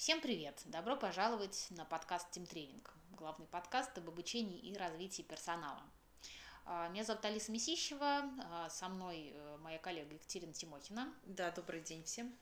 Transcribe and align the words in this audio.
Всем 0.00 0.22
привет! 0.22 0.58
Добро 0.64 0.96
пожаловать 0.96 1.66
на 1.68 1.84
подкаст 1.84 2.30
Тим 2.30 2.46
Тренинг, 2.46 2.90
главный 3.12 3.46
подкаст 3.46 3.98
об 3.98 4.08
обучении 4.08 4.58
и 4.58 4.74
развитии 4.74 5.20
персонала. 5.20 5.82
А, 6.64 6.88
меня 6.88 7.04
зовут 7.04 7.22
Алиса 7.26 7.52
Месищева, 7.52 8.22
а, 8.44 8.70
со 8.70 8.88
мной 8.88 9.30
э, 9.34 9.58
моя 9.58 9.76
коллега 9.76 10.14
Екатерина 10.14 10.54
Тимохина. 10.54 11.12
Да, 11.26 11.50
добрый 11.50 11.82
день 11.82 12.02
всем. 12.04 12.34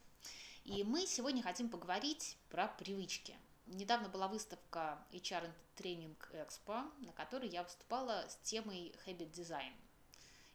И 0.62 0.84
мы 0.84 1.04
сегодня 1.04 1.42
хотим 1.42 1.68
поговорить 1.68 2.38
про 2.48 2.68
привычки. 2.68 3.34
Недавно 3.66 4.08
была 4.08 4.28
выставка 4.28 5.04
HR 5.10 5.50
Training 5.74 6.16
Expo, 6.34 6.88
на 7.04 7.12
которой 7.12 7.48
я 7.48 7.64
выступала 7.64 8.24
с 8.28 8.36
темой 8.44 8.94
Habit 9.04 9.32
Design. 9.32 9.74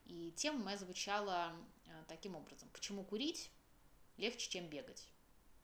И 0.05 0.31
тема 0.37 0.59
моя 0.59 0.77
звучала 0.77 1.53
э, 1.85 2.03
таким 2.07 2.37
образом. 2.37 2.69
Почему 2.71 3.03
курить 3.03 3.51
легче, 4.15 4.49
чем 4.49 4.69
бегать? 4.69 5.05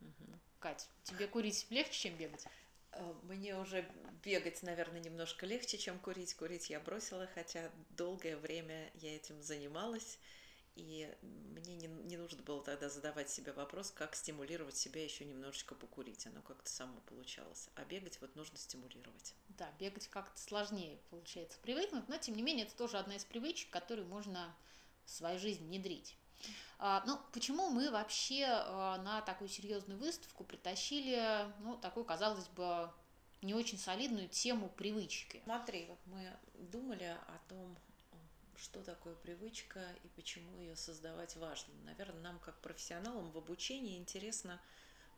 Угу. 0.01 0.39
Кать, 0.59 0.89
тебе 1.03 1.27
курить 1.27 1.65
легче, 1.69 2.09
чем 2.09 2.17
бегать? 2.17 2.45
Э, 2.91 3.13
мне 3.23 3.57
уже 3.57 3.89
бегать, 4.23 4.61
наверное, 4.63 4.99
немножко 4.99 5.45
легче, 5.45 5.77
чем 5.77 5.99
курить. 5.99 6.33
Курить 6.33 6.69
я 6.69 6.79
бросила, 6.79 7.27
хотя 7.33 7.71
долгое 7.91 8.35
время 8.37 8.91
я 8.95 9.15
этим 9.15 9.41
занималась. 9.41 10.19
И 10.75 11.13
мне 11.21 11.75
не, 11.75 11.87
не 11.87 12.17
нужно 12.17 12.41
было 12.43 12.63
тогда 12.63 12.89
задавать 12.89 13.29
себе 13.29 13.51
вопрос, 13.51 13.91
как 13.91 14.15
стимулировать 14.15 14.77
себя 14.77 15.03
еще 15.03 15.25
немножечко 15.25 15.75
покурить. 15.75 16.25
Оно 16.27 16.41
как-то 16.41 16.69
само 16.69 16.99
получалось. 17.01 17.69
А 17.75 17.83
бегать 17.85 18.19
вот 18.21 18.35
нужно 18.35 18.57
стимулировать. 18.57 19.33
Да, 19.49 19.69
бегать 19.79 20.07
как-то 20.07 20.39
сложнее 20.39 20.99
получается 21.09 21.57
привыкнуть, 21.61 22.07
но 22.07 22.17
тем 22.17 22.35
не 22.35 22.43
менее 22.43 22.65
это 22.65 22.75
тоже 22.75 22.97
одна 22.97 23.15
из 23.15 23.25
привычек, 23.25 23.69
которую 23.69 24.07
можно 24.07 24.55
в 25.05 25.09
свою 25.09 25.39
жизнь 25.39 25.65
внедрить. 25.65 26.15
А, 26.77 27.03
ну, 27.05 27.19
почему 27.33 27.69
мы 27.69 27.91
вообще 27.91 28.45
а, 28.47 28.97
на 28.99 29.21
такую 29.21 29.49
серьезную 29.49 29.99
выставку 29.99 30.43
притащили, 30.43 31.51
ну, 31.59 31.75
такую, 31.75 32.05
казалось 32.05 32.47
бы, 32.47 32.89
не 33.41 33.53
очень 33.53 33.77
солидную 33.77 34.29
тему 34.29 34.69
привычки? 34.69 35.41
Смотри, 35.43 35.85
вот 35.87 35.99
мы 36.05 36.31
думали 36.71 37.17
о 37.27 37.39
том, 37.49 37.77
что 38.55 38.81
такое 38.81 39.15
привычка 39.15 39.81
и 40.03 40.07
почему 40.09 40.57
ее 40.57 40.75
создавать 40.75 41.35
важно. 41.35 41.73
Наверное, 41.85 42.21
нам 42.21 42.39
как 42.39 42.59
профессионалам 42.59 43.31
в 43.31 43.37
обучении 43.37 43.97
интересно 43.97 44.59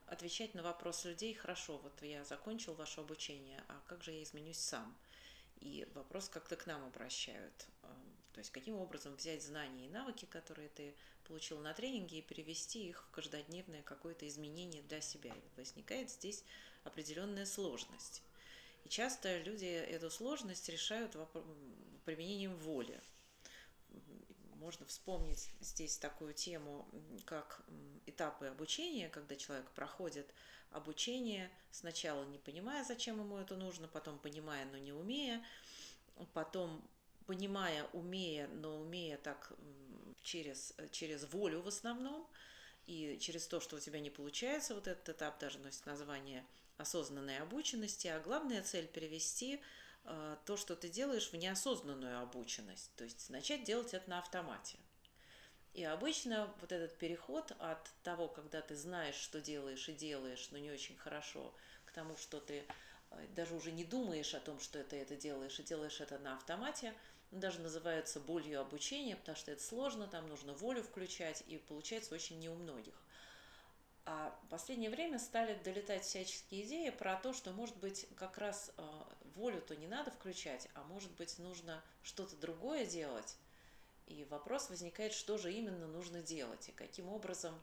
отвечать 0.07 0.53
на 0.55 0.63
вопрос 0.63 1.05
людей, 1.05 1.33
хорошо, 1.33 1.77
вот 1.77 2.01
я 2.01 2.23
закончил 2.25 2.73
ваше 2.73 3.01
обучение, 3.01 3.63
а 3.67 3.81
как 3.87 4.03
же 4.03 4.11
я 4.11 4.23
изменюсь 4.23 4.59
сам? 4.59 4.95
И 5.59 5.87
вопрос 5.93 6.27
как-то 6.27 6.55
к 6.55 6.65
нам 6.65 6.83
обращают. 6.83 7.67
То 8.33 8.39
есть 8.39 8.51
каким 8.51 8.75
образом 8.75 9.15
взять 9.15 9.43
знания 9.43 9.87
и 9.87 9.89
навыки, 9.89 10.25
которые 10.25 10.69
ты 10.69 10.95
получил 11.27 11.59
на 11.59 11.73
тренинге, 11.73 12.19
и 12.19 12.21
перевести 12.21 12.89
их 12.89 13.05
в 13.05 13.11
каждодневное 13.11 13.83
какое-то 13.83 14.27
изменение 14.27 14.81
для 14.83 15.01
себя. 15.01 15.31
И 15.33 15.59
возникает 15.59 16.09
здесь 16.09 16.43
определенная 16.83 17.45
сложность. 17.45 18.23
И 18.85 18.89
часто 18.89 19.37
люди 19.39 19.65
эту 19.65 20.09
сложность 20.09 20.67
решают 20.69 21.15
применением 22.05 22.55
воли. 22.57 22.99
Можно 24.55 24.85
вспомнить 24.85 25.49
здесь 25.59 25.97
такую 25.97 26.33
тему, 26.33 26.87
как 27.25 27.63
этапы 28.05 28.45
обучения, 28.47 29.09
когда 29.09 29.35
человек 29.35 29.69
проходит 29.71 30.33
обучение, 30.71 31.51
сначала 31.71 32.23
не 32.25 32.37
понимая, 32.37 32.83
зачем 32.83 33.19
ему 33.19 33.37
это 33.37 33.55
нужно, 33.55 33.87
потом 33.87 34.17
понимая, 34.19 34.65
но 34.65 34.77
не 34.77 34.93
умея, 34.93 35.43
потом 36.33 36.81
понимая, 37.31 37.85
умея, 37.93 38.49
но 38.49 38.81
умея 38.81 39.15
так 39.15 39.53
через, 40.21 40.73
через 40.91 41.23
волю 41.31 41.61
в 41.61 41.67
основном, 41.69 42.29
и 42.87 43.17
через 43.21 43.47
то, 43.47 43.61
что 43.61 43.77
у 43.77 43.79
тебя 43.79 44.01
не 44.01 44.09
получается, 44.09 44.75
вот 44.75 44.85
этот 44.85 45.07
этап 45.15 45.39
даже 45.39 45.57
носит 45.59 45.85
название 45.85 46.45
осознанной 46.75 47.39
обученности, 47.39 48.07
а 48.09 48.19
главная 48.19 48.61
цель 48.63 48.85
перевести 48.85 49.61
э, 50.03 50.35
то, 50.45 50.57
что 50.57 50.75
ты 50.75 50.89
делаешь, 50.89 51.31
в 51.31 51.37
неосознанную 51.37 52.19
обученность, 52.19 52.91
то 52.97 53.05
есть 53.05 53.29
начать 53.29 53.63
делать 53.63 53.93
это 53.93 54.09
на 54.09 54.19
автомате. 54.19 54.77
И 55.73 55.85
обычно 55.85 56.53
вот 56.59 56.73
этот 56.73 56.97
переход 56.97 57.53
от 57.59 57.89
того, 58.03 58.27
когда 58.27 58.59
ты 58.59 58.75
знаешь, 58.75 59.15
что 59.15 59.39
делаешь 59.39 59.87
и 59.87 59.93
делаешь, 59.93 60.49
но 60.51 60.57
не 60.57 60.69
очень 60.69 60.97
хорошо, 60.97 61.55
к 61.85 61.93
тому, 61.93 62.17
что 62.17 62.41
ты 62.41 62.65
э, 63.11 63.27
даже 63.37 63.55
уже 63.55 63.71
не 63.71 63.85
думаешь 63.85 64.33
о 64.33 64.41
том, 64.41 64.59
что 64.59 64.83
ты 64.83 64.97
это 64.97 65.15
делаешь, 65.15 65.57
и 65.61 65.63
делаешь 65.63 66.01
это 66.01 66.19
на 66.19 66.35
автомате– 66.35 66.93
даже 67.31 67.61
называется 67.61 68.19
болью 68.19 68.59
обучения, 68.59 69.15
потому 69.15 69.37
что 69.37 69.51
это 69.51 69.63
сложно, 69.63 70.07
там 70.07 70.27
нужно 70.27 70.53
волю 70.53 70.83
включать, 70.83 71.43
и 71.47 71.57
получается 71.57 72.13
очень 72.13 72.39
не 72.39 72.49
у 72.49 72.55
многих. 72.55 72.93
А 74.05 74.37
в 74.43 74.49
последнее 74.49 74.89
время 74.89 75.19
стали 75.19 75.53
долетать 75.63 76.03
всяческие 76.03 76.65
идеи 76.65 76.89
про 76.89 77.15
то, 77.15 77.33
что, 77.33 77.51
может 77.51 77.77
быть, 77.77 78.07
как 78.15 78.37
раз 78.37 78.71
э, 78.77 78.83
волю-то 79.35 79.75
не 79.75 79.87
надо 79.87 80.11
включать, 80.11 80.67
а 80.73 80.83
может 80.83 81.11
быть, 81.11 81.37
нужно 81.39 81.81
что-то 82.03 82.35
другое 82.35 82.85
делать. 82.85 83.37
И 84.07 84.25
вопрос 84.25 84.69
возникает, 84.69 85.13
что 85.13 85.37
же 85.37 85.53
именно 85.53 85.87
нужно 85.87 86.21
делать, 86.21 86.67
и 86.67 86.73
каким 86.73 87.07
образом 87.07 87.53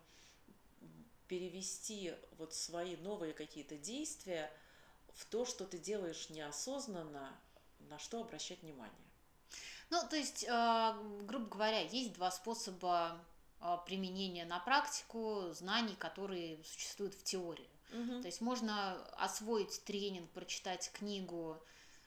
перевести 1.27 2.15
вот 2.39 2.55
свои 2.55 2.97
новые 2.97 3.34
какие-то 3.34 3.77
действия 3.77 4.51
в 5.12 5.27
то, 5.27 5.45
что 5.45 5.67
ты 5.67 5.77
делаешь 5.77 6.31
неосознанно, 6.31 7.37
на 7.81 7.99
что 7.99 8.21
обращать 8.21 8.62
внимание. 8.62 9.08
Ну, 9.91 10.00
то 10.09 10.16
есть, 10.16 10.44
э, 10.48 10.92
грубо 11.22 11.47
говоря, 11.47 11.81
есть 11.81 12.12
два 12.14 12.31
способа 12.31 13.19
э, 13.60 13.76
применения 13.86 14.44
на 14.44 14.59
практику 14.59 15.50
знаний, 15.53 15.97
которые 15.97 16.62
существуют 16.64 17.14
в 17.14 17.25
теории. 17.25 17.69
Угу. 17.92 18.20
То 18.20 18.26
есть 18.26 18.41
можно 18.41 19.03
освоить 19.16 19.82
тренинг, 19.84 20.31
прочитать 20.31 20.91
книгу 20.92 21.62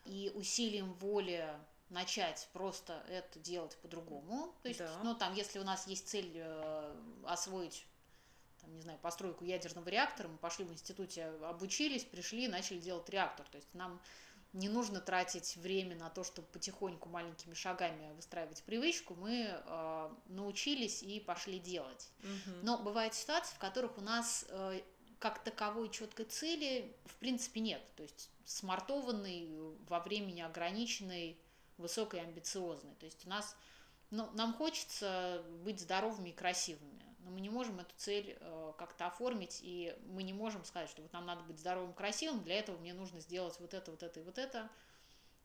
и 0.05 0.31
усилием 0.35 0.93
воли 0.93 1.47
начать 1.89 2.47
просто 2.53 3.03
это 3.09 3.39
делать 3.39 3.77
по-другому. 3.77 4.53
То 4.61 4.69
есть, 4.69 4.79
да. 4.79 4.99
ну 5.03 5.15
там, 5.15 5.33
если 5.33 5.59
у 5.59 5.63
нас 5.63 5.87
есть 5.87 6.07
цель 6.07 6.31
э, 6.35 6.95
освоить 7.25 7.85
там, 8.61 8.75
не 8.75 8.81
знаю, 8.81 8.99
постройку 8.99 9.43
ядерного 9.43 9.89
реактора, 9.89 10.27
мы 10.27 10.37
пошли 10.37 10.65
в 10.65 10.71
институте, 10.71 11.25
обучились, 11.43 12.03
пришли, 12.03 12.47
начали 12.47 12.79
делать 12.79 13.09
реактор. 13.09 13.45
То 13.49 13.57
есть 13.57 13.73
нам 13.73 13.99
не 14.53 14.67
нужно 14.67 14.99
тратить 14.99 15.55
время 15.57 15.95
на 15.95 16.09
то, 16.09 16.23
чтобы 16.23 16.47
потихоньку 16.49 17.07
маленькими 17.07 17.53
шагами 17.53 18.11
выстраивать 18.13 18.63
привычку, 18.63 19.15
мы 19.15 19.47
э, 19.47 20.09
научились 20.27 21.03
и 21.03 21.19
пошли 21.19 21.59
делать. 21.59 22.09
Угу. 22.19 22.55
Но 22.63 22.77
бывают 22.77 23.13
ситуации, 23.13 23.55
в 23.55 23.59
которых 23.59 23.97
у 23.97 24.01
нас 24.01 24.45
э, 24.49 24.81
как 25.19 25.43
таковой 25.43 25.89
четкой 25.89 26.25
цели 26.25 26.93
в 27.05 27.15
принципе 27.15 27.61
нет. 27.61 27.81
То 27.95 28.03
есть 28.03 28.29
смартованный, 28.45 29.47
во 29.87 29.99
времени 29.99 30.41
ограниченный, 30.41 31.39
высокой 31.77 32.19
и 32.19 32.23
амбициозный. 32.23 32.95
То 32.95 33.05
есть 33.05 33.25
у 33.25 33.29
нас, 33.29 33.55
ну, 34.09 34.29
нам 34.33 34.53
хочется 34.53 35.43
быть 35.63 35.79
здоровыми 35.79 36.29
и 36.29 36.33
красивыми 36.33 37.00
но 37.23 37.31
мы 37.31 37.41
не 37.41 37.49
можем 37.49 37.79
эту 37.79 37.93
цель 37.97 38.37
э, 38.39 38.73
как-то 38.77 39.07
оформить, 39.07 39.59
и 39.61 39.95
мы 40.07 40.23
не 40.23 40.33
можем 40.33 40.63
сказать, 40.65 40.89
что 40.89 41.01
вот 41.01 41.13
нам 41.13 41.25
надо 41.25 41.43
быть 41.43 41.59
здоровым, 41.59 41.93
красивым, 41.93 42.43
для 42.43 42.59
этого 42.59 42.77
мне 42.77 42.93
нужно 42.93 43.19
сделать 43.19 43.59
вот 43.59 43.73
это, 43.73 43.91
вот 43.91 44.03
это 44.03 44.19
и 44.19 44.23
вот 44.23 44.37
это, 44.37 44.69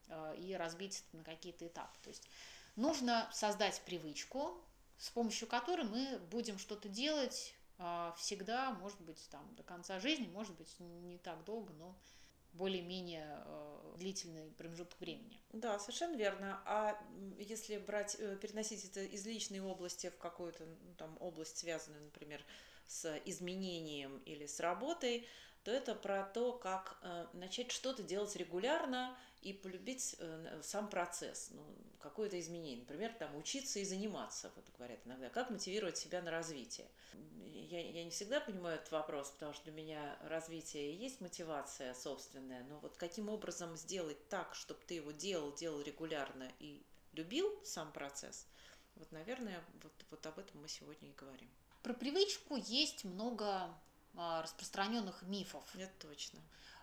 э, 0.07 0.35
и 0.37 0.53
разбить 0.55 1.03
это 1.07 1.17
на 1.17 1.23
какие-то 1.23 1.67
этапы. 1.67 1.97
То 2.03 2.09
есть 2.09 2.29
нужно 2.75 3.29
создать 3.31 3.81
привычку, 3.81 4.59
с 4.97 5.09
помощью 5.09 5.47
которой 5.47 5.85
мы 5.85 6.19
будем 6.31 6.57
что-то 6.57 6.89
делать 6.89 7.53
э, 7.77 8.11
всегда, 8.17 8.71
может 8.71 8.99
быть, 9.01 9.27
там 9.29 9.47
до 9.55 9.63
конца 9.63 9.99
жизни, 9.99 10.27
может 10.27 10.55
быть, 10.55 10.73
не 10.79 11.17
так 11.19 11.43
долго, 11.43 11.73
но 11.73 11.95
более-менее 12.57 13.43
э, 13.45 13.93
длительный 13.97 14.51
промежуток 14.51 14.99
времени. 14.99 15.39
Да, 15.53 15.79
совершенно 15.79 16.15
верно. 16.15 16.61
А 16.65 16.99
если 17.39 17.77
брать, 17.77 18.15
э, 18.19 18.37
переносить 18.37 18.85
это 18.85 19.03
из 19.03 19.25
личной 19.25 19.61
области 19.61 20.09
в 20.09 20.17
какую-то 20.17 20.65
ну, 20.65 20.93
там 20.97 21.17
область, 21.19 21.57
связанную, 21.57 22.03
например, 22.03 22.43
с 22.85 23.19
изменением 23.25 24.19
или 24.25 24.45
с 24.45 24.59
работой, 24.59 25.27
то 25.67 25.73
это 25.73 25.95
про 25.95 26.23
то, 26.23 26.53
как 26.53 26.97
э, 27.01 27.25
начать 27.33 27.73
что-то 27.73 28.01
делать 28.01 28.33
регулярно 28.37 29.13
и 29.41 29.51
полюбить 29.51 30.15
э, 30.17 30.61
сам 30.63 30.89
процесс, 30.89 31.49
ну, 31.51 31.61
какое-то 31.99 32.39
изменение. 32.39 32.77
Например, 32.77 33.11
там 33.11 33.35
учиться 33.35 33.79
и 33.79 33.83
заниматься, 33.83 34.49
вот 34.55 34.63
говорят 34.77 34.99
иногда, 35.03 35.27
как 35.27 35.49
мотивировать 35.49 35.97
себя 35.97 36.21
на 36.21 36.31
развитие. 36.31 36.87
Я, 37.43 37.81
я 37.81 38.05
не 38.05 38.11
всегда 38.11 38.39
понимаю 38.39 38.77
этот 38.77 38.93
вопрос, 38.93 39.31
потому 39.31 39.51
что 39.51 39.65
для 39.65 39.73
меня 39.73 40.17
развитие 40.21 40.95
есть 40.95 41.19
мотивация 41.19 41.93
собственная, 41.93 42.63
но 42.63 42.79
вот 42.79 42.95
каким 42.95 43.27
образом 43.27 43.75
сделать 43.75 44.29
так, 44.29 44.55
чтобы 44.55 44.79
ты 44.87 44.93
его 44.93 45.11
делал, 45.11 45.53
делал 45.53 45.81
регулярно 45.81 46.49
и 46.59 46.81
любил 47.11 47.53
сам 47.65 47.91
процесс, 47.91 48.47
вот, 48.95 49.11
наверное, 49.11 49.61
вот, 49.83 49.91
вот 50.11 50.25
об 50.27 50.39
этом 50.39 50.61
мы 50.61 50.69
сегодня 50.69 51.09
и 51.09 51.13
говорим. 51.13 51.49
Про 51.83 51.93
привычку 51.93 52.55
есть 52.55 53.03
много 53.03 53.69
распространенных 54.17 55.21
мифов. 55.23 55.63
Это 55.75 55.93
точно. 56.07 56.39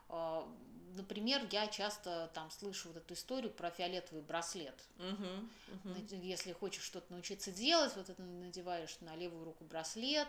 А, 0.08 0.48
например, 0.94 1.46
я 1.50 1.66
часто 1.66 2.30
там 2.34 2.50
слышу 2.50 2.88
вот 2.88 2.98
эту 2.98 3.14
историю 3.14 3.50
про 3.52 3.70
фиолетовый 3.70 4.22
браслет. 4.22 4.74
Угу, 4.98 5.90
угу. 5.90 5.98
Если 6.22 6.52
хочешь 6.52 6.84
что-то 6.84 7.12
научиться 7.12 7.50
делать, 7.50 7.94
вот 7.96 8.08
это 8.08 8.22
надеваешь 8.22 8.96
на 9.00 9.16
левую 9.16 9.44
руку 9.44 9.64
браслет, 9.64 10.28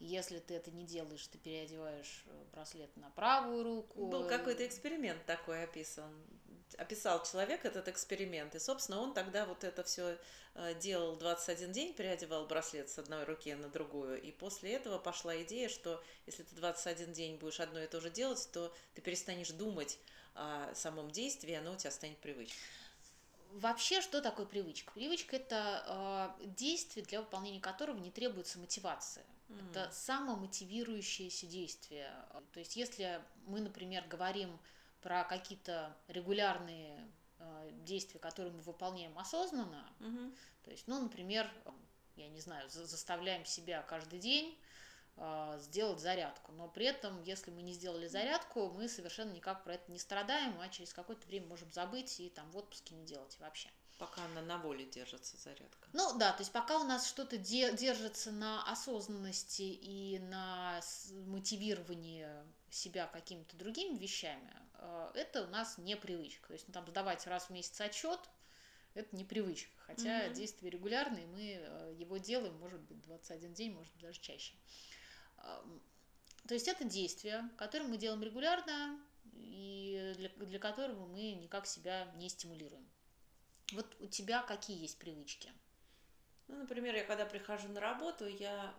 Если 0.00 0.40
ты 0.40 0.54
это 0.54 0.72
не 0.72 0.84
делаешь, 0.84 1.24
ты 1.28 1.38
переодеваешь 1.38 2.24
э, 2.26 2.44
браслет 2.52 2.90
на 2.96 3.10
правую 3.10 3.62
руку. 3.62 4.06
Был 4.06 4.26
какой-то 4.26 4.66
эксперимент 4.66 5.24
такой 5.26 5.62
описан. 5.62 6.10
Описал 6.78 7.22
человек 7.24 7.64
этот 7.64 7.88
эксперимент. 7.88 8.54
И, 8.54 8.58
собственно, 8.58 9.00
он 9.00 9.14
тогда 9.14 9.46
вот 9.46 9.64
это 9.64 9.82
все 9.82 10.18
э, 10.54 10.74
делал 10.80 11.16
21 11.16 11.72
день, 11.72 11.94
переодевал 11.94 12.46
браслет 12.46 12.90
с 12.90 12.98
одной 12.98 13.24
руки 13.24 13.54
на 13.54 13.68
другую. 13.68 14.20
И 14.20 14.30
после 14.32 14.72
этого 14.72 14.98
пошла 14.98 15.40
идея, 15.42 15.68
что 15.68 16.02
если 16.26 16.42
ты 16.42 16.54
21 16.54 17.12
день 17.12 17.36
будешь 17.36 17.60
одно 17.60 17.80
и 17.80 17.86
то 17.86 18.00
же 18.00 18.10
делать, 18.10 18.48
то 18.52 18.74
ты 18.94 19.02
перестанешь 19.02 19.50
думать 19.50 19.98
о 20.34 20.74
самом 20.74 21.10
действии, 21.10 21.52
оно 21.54 21.72
у 21.72 21.76
тебя 21.76 21.90
станет 21.90 22.18
привычкой. 22.18 22.60
Вообще, 23.52 24.00
что 24.00 24.22
такое 24.22 24.46
привычка? 24.46 24.92
Привычка– 24.92 25.36
это 25.38 26.36
э, 26.40 26.46
действие, 26.46 27.04
для 27.04 27.20
выполнения 27.20 27.60
которого 27.60 27.98
не 27.98 28.10
требуется 28.10 28.58
мотивация. 28.58 29.26
Mm. 29.48 29.70
Это 29.70 29.90
самомотивирующееся 29.92 31.46
действие. 31.46 32.10
То 32.52 32.60
есть, 32.60 32.76
если 32.76 33.20
мы, 33.46 33.60
например, 33.60 34.04
говорим 34.08 34.58
про 35.02 35.24
какие-то 35.24 35.96
регулярные 36.08 37.10
э, 37.38 37.70
действия, 37.84 38.20
которые 38.20 38.52
мы 38.52 38.60
выполняем 38.60 39.18
осознанно, 39.18 39.84
mm-hmm. 40.00 40.36
то 40.64 40.70
есть, 40.70 40.86
ну, 40.86 41.02
например, 41.02 41.50
я 42.16 42.28
не 42.28 42.40
знаю, 42.40 42.68
за- 42.70 42.86
заставляем 42.86 43.44
себя 43.44 43.82
каждый 43.82 44.18
день 44.18 44.58
э, 45.16 45.58
сделать 45.60 46.00
зарядку, 46.00 46.52
но 46.52 46.68
при 46.68 46.86
этом, 46.86 47.22
если 47.22 47.50
мы 47.50 47.62
не 47.62 47.72
сделали 47.72 48.06
зарядку, 48.06 48.70
мы 48.70 48.88
совершенно 48.88 49.32
никак 49.32 49.64
про 49.64 49.74
это 49.74 49.90
не 49.90 49.98
страдаем, 49.98 50.58
а 50.60 50.68
через 50.68 50.92
какое-то 50.92 51.26
время 51.26 51.46
можем 51.48 51.70
забыть 51.72 52.20
и 52.20 52.30
там 52.30 52.50
в 52.50 52.56
отпуске 52.56 52.94
не 52.94 53.04
делать 53.04 53.36
вообще. 53.40 53.70
Пока 53.98 54.24
она 54.24 54.42
на 54.42 54.58
воле 54.58 54.84
держится, 54.86 55.36
зарядка. 55.36 55.88
Ну 55.92 56.18
да, 56.18 56.32
то 56.32 56.40
есть 56.40 56.50
пока 56.50 56.78
у 56.80 56.84
нас 56.84 57.06
что-то 57.06 57.36
де- 57.36 57.72
держится 57.76 58.32
на 58.32 58.64
осознанности 58.70 59.62
и 59.62 60.18
на 60.18 60.80
мотивировании 61.26 62.26
себя 62.70 63.06
какими-то 63.06 63.56
другими 63.56 63.96
вещами, 63.96 64.50
это 65.14 65.44
у 65.44 65.46
нас 65.48 65.78
не 65.78 65.96
привычка. 65.96 66.48
То 66.48 66.52
есть 66.54 66.68
ну, 66.68 66.74
там 66.74 66.86
сдавать 66.86 67.26
раз 67.26 67.46
в 67.46 67.50
месяц 67.50 67.80
отчет, 67.80 68.20
это 68.94 69.14
не 69.16 69.24
привычка. 69.24 69.72
Хотя 69.86 70.26
mm-hmm. 70.26 70.34
действие 70.34 70.70
регулярное, 70.70 71.26
мы 71.26 71.58
э, 71.60 71.94
его 71.98 72.18
делаем, 72.18 72.58
может 72.58 72.80
быть, 72.82 73.00
21 73.02 73.54
день, 73.54 73.72
может 73.72 73.92
быть, 73.92 74.02
даже 74.02 74.20
чаще. 74.20 74.54
То 76.46 76.54
есть 76.54 76.68
это 76.68 76.84
действие, 76.84 77.48
которое 77.56 77.84
мы 77.84 77.96
делаем 77.96 78.22
регулярно 78.22 78.98
и 79.34 80.14
для, 80.16 80.28
для 80.28 80.58
которого 80.58 81.06
мы 81.06 81.32
никак 81.32 81.66
себя 81.66 82.10
не 82.16 82.28
стимулируем. 82.28 82.88
Вот 83.72 83.96
у 84.00 84.06
тебя 84.06 84.42
какие 84.42 84.80
есть 84.80 84.98
привычки? 84.98 85.50
Ну, 86.48 86.58
например, 86.58 86.94
я 86.94 87.04
когда 87.04 87.24
прихожу 87.24 87.68
на 87.68 87.80
работу, 87.80 88.26
я 88.26 88.74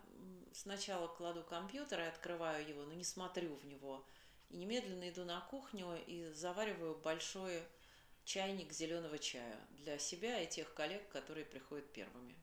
сначала 0.52 1.08
кладу 1.08 1.42
компьютер 1.42 2.00
и 2.00 2.04
открываю 2.04 2.66
его, 2.66 2.84
но 2.84 2.92
не 2.92 3.04
смотрю 3.04 3.54
в 3.56 3.66
него. 3.66 4.06
И 4.50 4.56
немедленно 4.56 5.08
иду 5.08 5.24
на 5.24 5.40
кухню 5.40 5.98
и 6.06 6.30
завариваю 6.32 6.96
большой 6.96 7.62
чайник 8.24 8.72
зеленого 8.72 9.18
чая 9.18 9.58
для 9.70 9.98
себя 9.98 10.40
и 10.40 10.48
тех 10.48 10.72
коллег, 10.74 11.08
которые 11.08 11.44
приходят 11.44 11.90
первыми. 11.92 12.34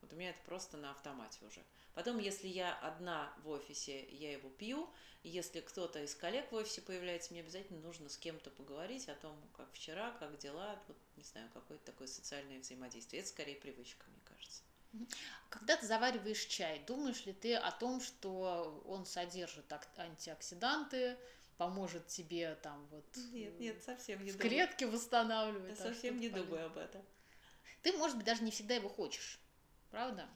Вот 0.00 0.12
у 0.12 0.16
меня 0.16 0.30
это 0.30 0.40
просто 0.42 0.76
на 0.76 0.90
автомате 0.90 1.38
уже. 1.46 1.62
Потом, 1.94 2.18
если 2.18 2.48
я 2.48 2.74
одна 2.78 3.32
в 3.42 3.48
офисе, 3.48 4.04
я 4.10 4.32
его 4.32 4.48
пью. 4.48 4.88
Если 5.22 5.60
кто-то 5.60 6.02
из 6.02 6.14
коллег 6.14 6.50
в 6.50 6.54
офисе 6.54 6.80
появляется, 6.80 7.32
мне 7.32 7.40
обязательно 7.40 7.80
нужно 7.80 8.08
с 8.08 8.16
кем-то 8.16 8.50
поговорить 8.50 9.08
о 9.08 9.14
том, 9.14 9.36
как 9.54 9.70
вчера, 9.72 10.12
как 10.12 10.38
дела, 10.38 10.80
вот, 10.88 10.96
не 11.16 11.24
знаю, 11.24 11.50
какое-то 11.52 11.84
такое 11.84 12.08
социальное 12.08 12.60
взаимодействие. 12.60 13.20
Это 13.20 13.28
скорее 13.28 13.56
привычка, 13.56 14.06
мне 14.08 14.20
кажется. 14.24 14.62
Когда 15.50 15.76
ты 15.76 15.86
завариваешь 15.86 16.46
чай, 16.46 16.82
думаешь 16.86 17.26
ли 17.26 17.32
ты 17.32 17.54
о 17.54 17.70
том, 17.70 18.00
что 18.00 18.82
он 18.86 19.04
содержит 19.04 19.70
антиоксиданты, 19.96 21.18
поможет 21.60 22.06
тебе 22.06 22.54
там 22.62 22.86
вот 22.90 23.04
нет, 23.32 23.60
нет, 23.60 23.82
совсем 23.82 24.24
не 24.24 24.30
в 24.30 24.38
думаю. 24.38 24.50
клетке 24.50 24.86
восстанавливать? 24.86 25.78
Я 25.78 25.84
совсем 25.84 26.18
не 26.18 26.30
полезно. 26.30 26.50
думаю 26.50 26.66
об 26.68 26.78
этом. 26.78 27.04
Ты, 27.82 27.92
может 27.98 28.16
быть, 28.16 28.24
даже 28.24 28.42
не 28.44 28.50
всегда 28.50 28.76
его 28.76 28.88
хочешь, 28.88 29.38
правда? 29.90 30.26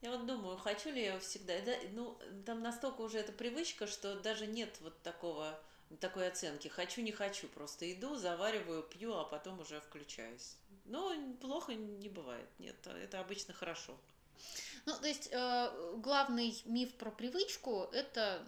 Я 0.00 0.10
вот 0.10 0.26
думаю, 0.26 0.56
хочу 0.56 0.90
ли 0.90 1.00
я 1.00 1.10
его 1.10 1.20
всегда. 1.20 1.54
Да, 1.60 1.76
ну, 1.92 2.18
там 2.44 2.60
настолько 2.60 3.02
уже 3.02 3.18
эта 3.18 3.30
привычка, 3.30 3.86
что 3.86 4.18
даже 4.18 4.48
нет 4.48 4.76
вот 4.80 5.00
такого 5.02 5.56
такой 6.00 6.26
оценки. 6.26 6.66
Хочу, 6.66 7.02
не 7.02 7.12
хочу. 7.12 7.46
Просто 7.46 7.92
иду, 7.92 8.16
завариваю, 8.16 8.82
пью, 8.82 9.14
а 9.14 9.24
потом 9.24 9.60
уже 9.60 9.80
включаюсь. 9.80 10.56
Но 10.86 11.14
плохо 11.40 11.74
не 11.74 12.08
бывает. 12.08 12.48
Нет, 12.58 12.84
это 12.84 13.20
обычно 13.20 13.54
хорошо. 13.54 13.96
Ну, 14.86 14.98
то 14.98 15.06
есть 15.06 15.28
э, 15.30 15.94
главный 15.98 16.60
миф 16.64 16.96
про 16.96 17.12
привычку– 17.12 17.88
это 17.92 18.44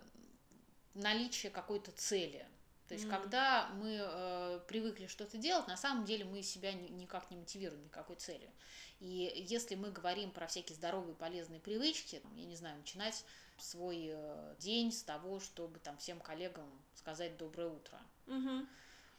наличие 0.96 1.50
какой-то 1.50 1.92
цели. 1.92 2.46
То 2.88 2.94
есть, 2.94 3.06
mm-hmm. 3.06 3.10
когда 3.10 3.68
мы 3.74 3.98
э, 4.00 4.60
привыкли 4.68 5.06
что-то 5.08 5.38
делать, 5.38 5.66
на 5.66 5.76
самом 5.76 6.04
деле 6.04 6.24
мы 6.24 6.42
себя 6.42 6.72
ни, 6.72 6.88
никак 6.88 7.30
не 7.30 7.36
мотивируем 7.36 7.82
никакой 7.84 8.16
целью. 8.16 8.50
И 9.00 9.44
если 9.48 9.74
мы 9.74 9.90
говорим 9.90 10.30
про 10.30 10.46
всякие 10.46 10.76
здоровые 10.76 11.16
полезные 11.16 11.60
привычки, 11.60 12.22
я 12.36 12.44
не 12.44 12.56
знаю, 12.56 12.78
начинать 12.78 13.24
свой 13.58 14.10
э, 14.12 14.54
день 14.60 14.92
с 14.92 15.02
того, 15.02 15.40
чтобы 15.40 15.80
там 15.80 15.98
всем 15.98 16.20
коллегам 16.20 16.70
сказать 16.94 17.36
доброе 17.36 17.68
утро. 17.68 17.98
Mm-hmm. 18.26 18.66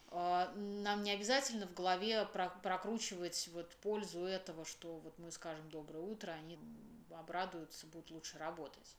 Нам 0.09 1.03
не 1.03 1.11
обязательно 1.11 1.67
в 1.67 1.73
голове 1.73 2.25
прокручивать 2.63 3.49
вот 3.51 3.69
пользу 3.81 4.23
этого, 4.23 4.63
что 4.63 4.99
вот 4.99 5.19
мы 5.19 5.31
скажем 5.31 5.69
доброе 5.69 5.99
утро, 5.99 6.31
они 6.31 6.57
обрадуются, 7.11 7.87
будут 7.87 8.11
лучше 8.11 8.37
работать. 8.37 8.95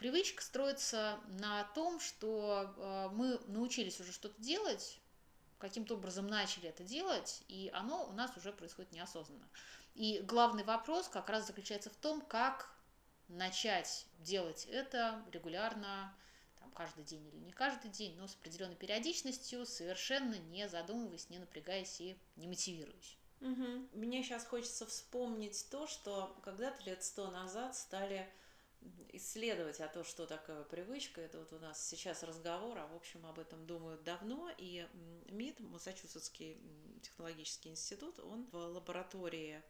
Привычка 0.00 0.42
строится 0.42 1.20
на 1.28 1.62
том, 1.74 2.00
что 2.00 2.74
э, 2.74 3.08
мы 3.12 3.38
научились 3.48 4.00
уже 4.00 4.12
что-то 4.12 4.40
делать, 4.40 4.98
каким-то 5.58 5.92
образом 5.96 6.26
начали 6.26 6.70
это 6.70 6.82
делать, 6.84 7.42
и 7.48 7.70
оно 7.74 8.06
у 8.06 8.12
нас 8.12 8.34
уже 8.34 8.50
происходит 8.50 8.92
неосознанно. 8.92 9.46
И 9.94 10.22
главный 10.22 10.64
вопрос 10.64 11.06
как 11.06 11.28
раз 11.28 11.46
заключается 11.46 11.90
в 11.90 11.96
том, 11.96 12.22
как 12.22 12.74
начать 13.28 14.06
делать 14.20 14.64
это 14.70 15.22
регулярно, 15.32 16.16
там, 16.60 16.70
каждый 16.70 17.04
день 17.04 17.28
или 17.28 17.36
не 17.36 17.52
каждый 17.52 17.90
день, 17.90 18.16
но 18.16 18.26
с 18.26 18.36
определенной 18.36 18.76
периодичностью, 18.76 19.66
совершенно 19.66 20.36
не 20.36 20.66
задумываясь, 20.66 21.28
не 21.28 21.38
напрягаясь 21.38 22.00
и 22.00 22.16
не 22.36 22.48
мотивируясь. 22.48 23.18
Угу. 23.42 23.88
Мне 23.92 24.22
сейчас 24.22 24.46
хочется 24.46 24.86
вспомнить 24.86 25.66
то, 25.70 25.86
что 25.86 26.34
когда-то 26.42 26.82
лет 26.84 27.04
сто 27.04 27.30
назад 27.30 27.76
стали 27.76 28.26
исследовать, 29.12 29.80
а 29.80 29.88
то, 29.88 30.04
что 30.04 30.26
такое 30.26 30.64
привычка, 30.64 31.20
это 31.20 31.38
вот 31.38 31.52
у 31.52 31.58
нас 31.58 31.86
сейчас 31.86 32.22
разговор, 32.22 32.78
а 32.78 32.86
в 32.86 32.94
общем 32.94 33.24
об 33.26 33.38
этом 33.38 33.66
думают 33.66 34.02
давно, 34.04 34.50
и 34.58 34.86
МИД, 35.28 35.60
Массачусетский 35.60 36.58
технологический 37.02 37.70
институт, 37.70 38.18
он 38.20 38.46
в 38.52 38.56
лаборатории, 38.56 39.62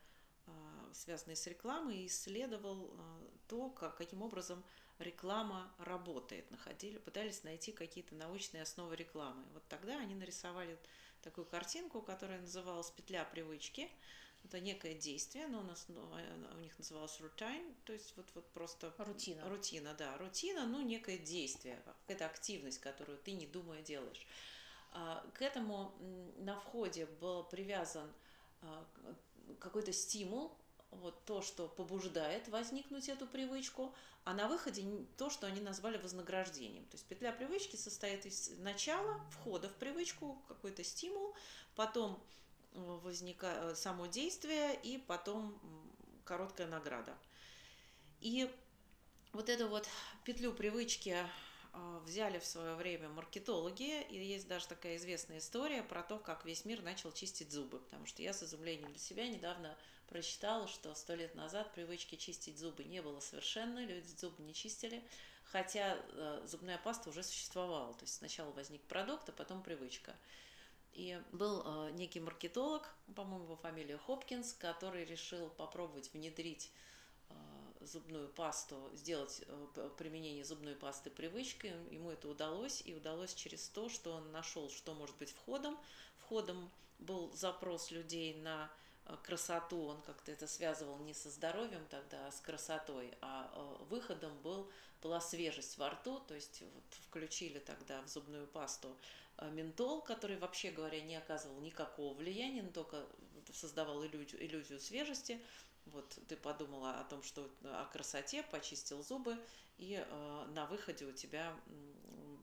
а, 0.47 0.91
связанной 0.93 1.37
с 1.37 1.47
рекламой, 1.47 2.07
исследовал 2.07 2.91
а, 2.93 3.21
то, 3.49 3.71
как, 3.71 3.97
каким 3.97 4.23
образом 4.23 4.63
реклама 4.99 5.73
работает, 5.79 6.51
находили, 6.51 6.99
пытались 6.99 7.43
найти 7.43 7.73
какие-то 7.73 8.15
научные 8.15 8.63
основы 8.63 8.97
рекламы. 8.97 9.45
Вот 9.55 9.67
тогда 9.69 9.99
они 9.99 10.15
нарисовали 10.15 10.79
такую 11.23 11.47
картинку, 11.47 12.03
которая 12.03 12.41
называлась 12.41 12.91
«Петля 12.91 13.25
привычки», 13.25 13.91
это 14.45 14.61
некое 14.61 14.95
действие, 14.95 15.47
но 15.47 15.61
у 15.61 15.63
нас 15.63 15.85
ну, 15.89 16.01
у 16.55 16.61
них 16.61 16.77
называлось 16.79 17.19
routine, 17.21 17.75
то 17.85 17.93
есть 17.93 18.15
вот, 18.17 18.27
вот 18.35 18.47
просто 18.53 18.93
рутина. 18.99 19.49
Рутина, 19.49 19.95
да, 19.95 20.17
рутина, 20.19 20.67
ну 20.67 20.81
некое 20.83 21.19
действие, 21.19 21.81
какая-то 22.03 22.27
активность, 22.27 22.81
которую 22.81 23.19
ты 23.19 23.33
не 23.33 23.47
думая 23.47 23.83
делаешь. 23.83 24.27
А, 24.93 25.25
к 25.35 25.43
этому 25.43 25.93
на 26.39 26.57
входе 26.57 27.07
был 27.07 27.45
привязан 27.45 28.11
а, 28.63 28.87
какой-то 29.59 29.93
стимул, 29.93 30.53
вот 30.91 31.25
то, 31.25 31.41
что 31.41 31.69
побуждает 31.69 32.49
возникнуть 32.49 33.09
эту 33.09 33.27
привычку, 33.27 33.95
а 34.25 34.35
на 34.35 34.49
выходе 34.49 34.85
то, 35.17 35.31
что 35.31 35.47
они 35.47 35.61
назвали 35.61 35.99
вознаграждением. 35.99 36.85
То 36.87 36.97
есть 36.97 37.07
петля 37.07 37.33
привычки 37.33 37.77
состоит 37.77 38.27
из 38.27 38.51
начала, 38.59 39.21
входа 39.31 39.69
в 39.69 39.75
привычку, 39.75 40.43
какой-то 40.49 40.83
стимул, 40.85 41.35
потом 41.77 42.21
возникает 42.73 43.79
само 43.79 44.07
действие 44.07 44.79
и 44.83 44.99
потом 44.99 45.59
короткая 46.25 46.67
награда. 46.67 47.17
И 48.21 48.51
вот 49.33 49.49
эту 49.49 49.69
вот 49.69 49.89
петлю 50.25 50.53
привычки 50.53 51.17
а, 51.73 52.01
взяли 52.01 52.39
в 52.39 52.45
свое 52.45 52.75
время 52.75 53.09
маркетологи, 53.09 54.03
и 54.03 54.17
есть 54.17 54.49
даже 54.49 54.67
такая 54.67 54.97
известная 54.97 55.39
история 55.39 55.83
про 55.83 56.03
то, 56.03 56.19
как 56.19 56.45
весь 56.45 56.65
мир 56.65 56.83
начал 56.83 57.13
чистить 57.13 57.53
зубы, 57.53 57.79
потому 57.79 58.07
что 58.07 58.23
я 58.23 58.33
с 58.33 58.43
изумлением 58.43 58.91
для 58.91 58.99
себя 58.99 59.29
недавно 59.29 59.77
прочитала, 60.09 60.67
что 60.67 60.95
сто 60.95 61.15
лет 61.15 61.35
назад 61.37 61.73
привычки 61.73 62.17
чистить 62.17 62.59
зубы 62.59 62.83
не 62.85 63.01
было 63.01 63.21
совершенно, 63.21 63.79
люди 63.85 64.09
зубы 64.19 64.43
не 64.43 64.53
чистили, 64.53 65.03
хотя 65.45 65.97
э, 65.97 66.43
зубная 66.47 66.79
паста 66.79 67.11
уже 67.11 67.23
существовала, 67.23 67.95
то 67.95 68.03
есть 68.03 68.15
сначала 68.15 68.51
возник 68.51 68.83
продукт, 68.83 69.29
а 69.29 69.33
потом 69.33 69.63
привычка. 69.63 70.17
И 70.93 71.21
был 71.33 71.63
э, 71.65 71.91
некий 71.93 72.21
маркетолог, 72.21 72.89
по-моему, 73.15 73.45
его 73.45 73.57
фамилия 73.57 73.97
Хопкинс, 73.99 74.55
который 74.55 75.05
решил 75.05 75.49
попробовать 75.51 76.13
внедрить 76.13 76.71
э, 77.29 77.35
зубную 77.81 78.29
пасту, 78.29 78.77
сделать 78.95 79.43
применение 79.97 80.45
зубной 80.45 80.75
пасты 80.75 81.11
привычкой. 81.11 81.73
Ему 81.91 82.11
это 82.11 82.29
удалось, 82.29 82.83
и 82.85 82.95
удалось 82.95 83.35
через 83.35 83.69
то, 83.69 83.89
что 83.89 84.13
он 84.13 84.31
нашел, 84.33 84.69
что 84.69 84.95
может 84.95 85.17
быть 85.17 85.31
входом. 85.31 85.79
Входом 86.19 86.71
был 86.99 87.33
запрос 87.33 87.91
людей 87.91 88.35
на 88.35 88.71
красоту, 89.19 89.87
он 89.87 90.03
как-то 90.03 90.33
это 90.33 90.47
связывал 90.47 90.99
не 90.99 91.15
со 91.15 91.31
здоровьем 91.31 91.85
тогда, 91.91 92.27
а 92.27 92.33
с 92.33 92.41
красотой, 92.41 93.13
а 93.21 93.77
выходом 93.89 94.37
был, 94.43 94.71
была 95.03 95.21
свежесть 95.21 95.79
во 95.79 95.91
рту, 95.91 96.21
то 96.21 96.35
есть 96.35 96.63
вот 96.63 96.85
включили 97.09 97.59
тогда 97.59 98.03
в 98.03 98.09
зубную 98.09 98.47
пасту 98.47 98.97
ментол, 99.53 100.03
который, 100.03 100.37
вообще 100.37 100.71
говоря, 100.71 101.01
не 101.01 101.17
оказывал 101.17 101.61
никакого 101.61 102.15
влияния, 102.15 102.63
но 102.63 102.71
только 102.71 103.07
создавал 103.53 104.05
иллюзию, 104.05 104.45
иллюзию 104.45 104.81
свежести. 104.81 105.41
Вот 105.87 106.19
ты 106.29 106.37
подумала 106.37 107.01
о 107.01 107.05
том, 107.05 107.23
что 107.23 107.51
о 107.65 107.87
красоте, 107.87 108.43
почистил 108.45 109.03
зубы, 109.03 109.39
и 109.79 109.95
э, 109.95 110.45
на 110.55 110.67
выходе 110.67 111.07
у 111.07 111.13
тебя 111.13 111.57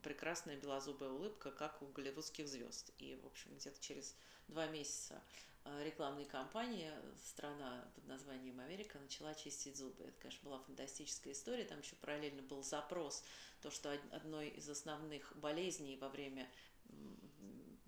прекрасная 0.02 0.58
белозубая 0.58 1.10
улыбка, 1.10 1.52
как 1.52 1.82
у 1.82 1.86
голливудских 1.88 2.48
звезд. 2.48 2.92
И, 2.98 3.16
в 3.22 3.28
общем, 3.28 3.56
где-то 3.56 3.80
через 3.80 4.16
два 4.48 4.66
месяца 4.68 5.16
э, 5.16 5.57
рекламной 5.84 6.26
кампании 6.26 6.92
страна 7.24 7.90
под 7.96 8.08
названием 8.08 8.60
Америка 8.60 9.00
начала 9.00 9.34
чистить 9.36 9.78
зубы. 9.78 10.06
Это, 10.06 10.20
конечно, 10.20 10.50
была 10.50 10.60
фантастическая 10.60 11.34
история. 11.34 11.66
Там 11.66 11.80
еще 11.80 11.96
параллельно 11.96 12.42
был 12.42 12.64
запрос, 12.64 13.24
то, 13.62 13.72
что 13.72 13.92
одной 14.12 14.50
из 14.50 14.70
основных 14.70 15.36
болезней 15.38 15.98
во 15.98 16.10
время 16.10 16.50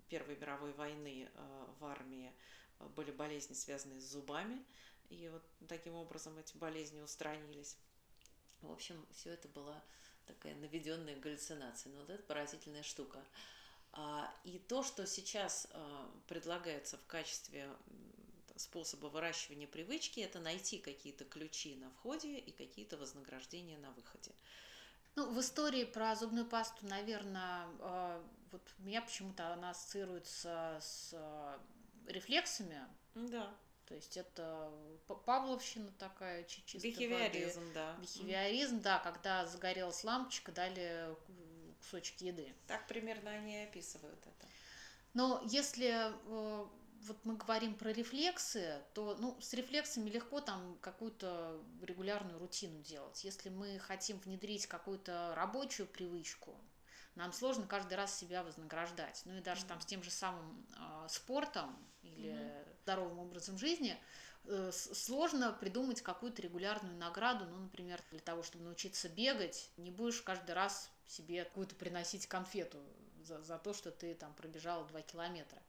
Первой 0.08 0.36
мировой 0.36 0.72
войны 0.72 1.30
э, 1.32 1.66
в 1.78 1.84
армии 1.84 2.32
были 2.96 3.12
болезни, 3.12 3.54
связанные 3.54 4.00
с 4.00 4.04
зубами, 4.04 4.64
и 5.08 5.28
вот 5.28 5.42
таким 5.68 5.94
образом 5.94 6.38
эти 6.38 6.56
болезни 6.56 7.00
устранились. 7.00 7.76
В 8.62 8.70
общем, 8.70 9.06
все 9.12 9.30
это 9.30 9.48
была 9.48 9.82
такая 10.26 10.54
наведенная 10.56 11.16
галлюцинация. 11.16 11.92
Но 11.92 12.00
вот 12.00 12.10
это 12.10 12.22
поразительная 12.22 12.82
штука. 12.82 13.24
А, 13.92 14.32
и 14.44 14.58
то, 14.58 14.82
что 14.82 15.06
сейчас 15.06 15.66
а, 15.72 16.10
предлагается 16.28 16.96
в 16.96 17.06
качестве 17.06 17.68
способа 18.56 19.06
выращивания 19.06 19.66
привычки, 19.66 20.20
это 20.20 20.38
найти 20.38 20.78
какие-то 20.78 21.24
ключи 21.24 21.76
на 21.76 21.90
входе 21.90 22.38
и 22.38 22.52
какие-то 22.52 22.96
вознаграждения 22.96 23.78
на 23.78 23.90
выходе. 23.92 24.32
Ну, 25.16 25.30
в 25.32 25.40
истории 25.40 25.84
про 25.84 26.14
зубную 26.14 26.46
пасту, 26.46 26.86
наверное, 26.86 27.66
а, 27.80 28.24
вот 28.52 28.62
меня 28.78 29.02
почему-то 29.02 29.52
она 29.52 29.70
ассоциируется 29.70 30.78
с 30.80 31.14
рефлексами. 32.06 32.80
Да. 33.14 33.52
То 33.86 33.96
есть 33.96 34.16
это 34.16 34.72
Павловщина 35.26 35.90
такая, 35.98 36.44
чисто 36.44 36.78
Бихевиоризм, 36.78 37.60
воды. 37.60 37.74
да. 37.74 37.96
Бихевиоризм, 38.00 38.80
да, 38.82 39.00
когда 39.00 39.44
загорелась 39.46 40.04
лампочка, 40.04 40.52
дали 40.52 41.16
кусочек 41.80 42.20
еды. 42.20 42.54
Так 42.66 42.86
примерно 42.86 43.30
они 43.30 43.62
и 43.62 43.64
описывают 43.64 44.20
это. 44.20 44.46
Но 45.14 45.42
если 45.46 45.88
э, 45.88 46.66
вот 47.02 47.24
мы 47.24 47.36
говорим 47.36 47.74
про 47.74 47.92
рефлексы, 47.92 48.82
то 48.94 49.16
ну, 49.18 49.36
с 49.40 49.52
рефлексами 49.54 50.10
легко 50.10 50.40
там 50.40 50.76
какую-то 50.80 51.60
регулярную 51.82 52.38
рутину 52.38 52.80
делать. 52.82 53.24
Если 53.24 53.48
мы 53.48 53.78
хотим 53.78 54.18
внедрить 54.18 54.66
какую-то 54.66 55.32
рабочую 55.34 55.88
привычку, 55.88 56.56
нам 57.14 57.32
сложно 57.32 57.66
каждый 57.66 57.94
раз 57.94 58.16
себя 58.16 58.42
вознаграждать. 58.42 59.22
Ну 59.24 59.36
и 59.36 59.40
даже 59.40 59.62
mm-hmm. 59.62 59.68
там 59.68 59.80
с 59.80 59.86
тем 59.86 60.02
же 60.02 60.10
самым 60.10 60.66
э, 60.76 61.06
спортом 61.08 61.76
или 62.02 62.30
mm-hmm. 62.30 62.76
здоровым 62.82 63.18
образом 63.18 63.58
жизни 63.58 63.98
э, 64.44 64.70
сложно 64.72 65.52
придумать 65.52 66.02
какую-то 66.02 66.42
регулярную 66.42 66.96
награду. 66.96 67.46
Ну, 67.46 67.56
например, 67.56 68.00
для 68.10 68.20
того, 68.20 68.42
чтобы 68.42 68.64
научиться 68.64 69.08
бегать, 69.08 69.70
не 69.76 69.90
будешь 69.90 70.22
каждый 70.22 70.54
раз 70.54 70.90
себе 71.10 71.44
какую-то 71.44 71.74
приносить 71.74 72.26
конфету 72.26 72.78
за, 73.22 73.42
за 73.42 73.58
то, 73.58 73.74
что 73.74 73.90
ты 73.90 74.14
там 74.14 74.34
пробежала 74.34 74.86
2 74.86 75.02
километра. 75.02 75.60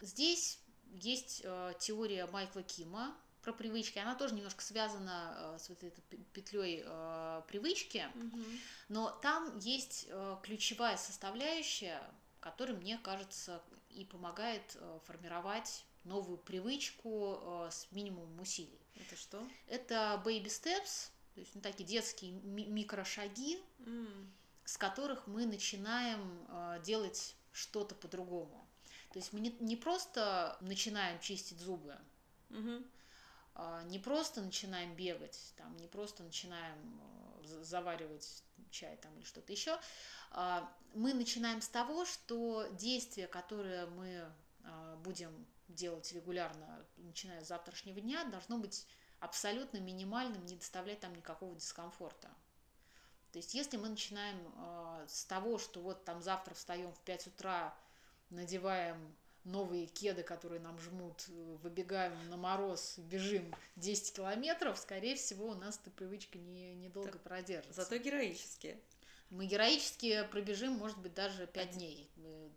Здесь 0.00 0.58
есть 0.92 1.42
э, 1.44 1.72
теория 1.78 2.26
Майкла 2.26 2.62
Кима, 2.62 3.16
про 3.42 3.52
привычки, 3.52 3.98
она 3.98 4.14
тоже 4.14 4.34
немножко 4.34 4.62
связана 4.62 5.34
э, 5.36 5.58
с 5.58 5.68
вот 5.68 5.82
этой 5.82 6.00
петлей 6.32 6.82
э, 6.84 7.42
привычки, 7.48 8.06
угу. 8.14 8.40
но 8.88 9.10
там 9.10 9.58
есть 9.58 10.06
э, 10.08 10.36
ключевая 10.42 10.96
составляющая, 10.96 12.00
которая, 12.40 12.76
мне 12.76 12.98
кажется, 12.98 13.60
и 13.90 14.04
помогает 14.04 14.62
э, 14.76 14.98
формировать 15.06 15.84
новую 16.04 16.38
привычку 16.38 17.40
э, 17.40 17.68
с 17.72 17.88
минимумом 17.90 18.40
усилий. 18.40 18.80
Это 18.94 19.16
что? 19.16 19.42
Это 19.66 20.22
baby 20.24 20.46
steps, 20.46 21.10
то 21.34 21.40
есть 21.40 21.54
ну, 21.54 21.60
такие 21.60 21.84
детские 21.84 22.32
ми- 22.32 22.66
микрошаги, 22.66 23.58
mm. 23.80 24.26
С 24.72 24.78
которых 24.78 25.26
мы 25.26 25.44
начинаем 25.44 26.46
э, 26.48 26.80
делать 26.82 27.36
что-то 27.52 27.94
по-другому. 27.94 28.66
То 29.12 29.18
есть 29.18 29.34
мы 29.34 29.40
не, 29.40 29.50
не 29.60 29.76
просто 29.76 30.56
начинаем 30.62 31.20
чистить 31.20 31.60
зубы, 31.60 31.94
а, 33.54 33.82
не 33.82 33.98
просто 33.98 34.40
начинаем 34.40 34.96
бегать, 34.96 35.52
там, 35.58 35.76
не 35.76 35.88
просто 35.88 36.22
начинаем 36.22 37.02
э, 37.44 37.62
заваривать 37.64 38.42
чай 38.70 38.96
там, 38.96 39.14
или 39.18 39.24
что-то 39.24 39.52
еще, 39.52 39.78
а, 40.30 40.66
мы 40.94 41.12
начинаем 41.12 41.60
с 41.60 41.68
того, 41.68 42.06
что 42.06 42.66
действие, 42.72 43.26
которое 43.26 43.84
мы 43.88 44.32
а, 44.64 44.96
будем 45.04 45.46
делать 45.68 46.10
регулярно, 46.14 46.86
начиная 46.96 47.44
с 47.44 47.48
завтрашнего 47.48 48.00
дня, 48.00 48.24
должно 48.24 48.56
быть 48.56 48.86
абсолютно 49.20 49.76
минимальным, 49.80 50.46
не 50.46 50.56
доставлять 50.56 51.00
там 51.00 51.14
никакого 51.14 51.54
дискомфорта. 51.56 52.30
То 53.32 53.38
есть 53.38 53.54
если 53.54 53.78
мы 53.78 53.88
начинаем 53.88 54.38
с 55.08 55.24
того, 55.24 55.58
что 55.58 55.80
вот 55.80 56.04
там 56.04 56.22
завтра 56.22 56.54
встаем 56.54 56.92
в 56.92 57.00
5 57.00 57.28
утра, 57.28 57.74
надеваем 58.30 58.96
новые 59.44 59.86
кеды, 59.86 60.22
которые 60.22 60.60
нам 60.60 60.78
жмут, 60.78 61.26
выбегаем 61.62 62.12
на 62.28 62.36
мороз, 62.36 62.98
бежим 62.98 63.52
10 63.76 64.14
километров, 64.14 64.78
скорее 64.78 65.16
всего, 65.16 65.48
у 65.48 65.54
нас 65.54 65.80
эта 65.82 65.90
привычка 65.90 66.38
не, 66.38 66.74
недолго 66.74 67.12
так, 67.12 67.22
продержится. 67.22 67.82
Зато 67.82 67.96
героические. 67.96 68.78
Мы 69.32 69.46
героически 69.46 70.28
пробежим, 70.30 70.74
может 70.74 70.98
быть, 70.98 71.14
даже 71.14 71.46
5 71.46 71.70
дней. 71.70 72.10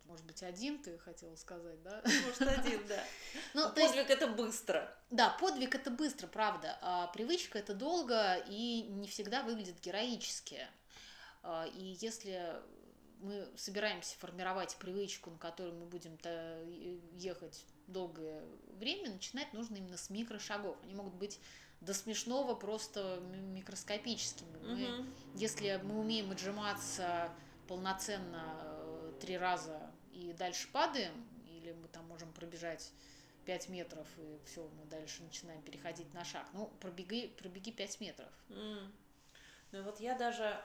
Может 0.04 0.26
быть, 0.26 0.42
один, 0.42 0.78
ты 0.78 0.98
хотела 0.98 1.34
сказать, 1.36 1.82
да? 1.82 2.02
Может, 2.04 2.42
один, 2.42 2.86
да. 2.86 3.02
Но, 3.54 3.72
подвиг 3.72 4.10
это 4.10 4.26
быстро. 4.26 4.94
Да, 5.08 5.30
подвиг 5.40 5.74
это 5.74 5.90
быстро, 5.90 6.26
правда. 6.26 6.78
А 6.82 7.06
привычка 7.08 7.58
это 7.58 7.72
долго 7.72 8.36
и 8.48 8.82
не 8.82 9.08
всегда 9.08 9.42
выглядит 9.42 9.80
героически. 9.80 10.66
А, 11.42 11.66
и 11.66 11.96
если 11.98 12.60
мы 13.20 13.48
собираемся 13.56 14.14
формировать 14.18 14.76
привычку, 14.76 15.30
на 15.30 15.38
которую 15.38 15.76
мы 15.76 15.86
будем 15.86 16.18
ехать 17.16 17.64
долгое 17.86 18.44
время, 18.74 19.12
начинать 19.12 19.50
нужно 19.54 19.76
именно 19.76 19.96
с 19.96 20.10
микрошагов. 20.10 20.76
Они 20.82 20.94
могут 20.94 21.14
быть 21.14 21.40
до 21.86 21.94
смешного 21.94 22.54
просто 22.54 23.20
микроскопическими. 23.30 24.58
Мы, 24.58 25.00
угу. 25.00 25.06
Если 25.34 25.80
мы 25.84 26.00
умеем 26.00 26.32
отжиматься 26.32 27.32
полноценно 27.68 28.58
э, 28.60 29.12
три 29.20 29.38
раза 29.38 29.90
и 30.12 30.32
дальше 30.32 30.68
падаем, 30.72 31.12
или 31.48 31.72
мы 31.72 31.86
там 31.88 32.04
можем 32.06 32.32
пробежать 32.32 32.90
5 33.44 33.68
метров, 33.68 34.06
и 34.18 34.40
все, 34.46 34.68
мы 34.76 34.84
дальше 34.86 35.22
начинаем 35.22 35.62
переходить 35.62 36.12
на 36.12 36.24
шаг. 36.24 36.46
Ну, 36.52 36.66
пробеги, 36.80 37.28
пробеги 37.38 37.70
5 37.70 38.00
метров. 38.00 38.32
Mm. 38.48 38.92
Ну 39.72 39.82
вот 39.84 40.00
я 40.00 40.16
даже 40.16 40.60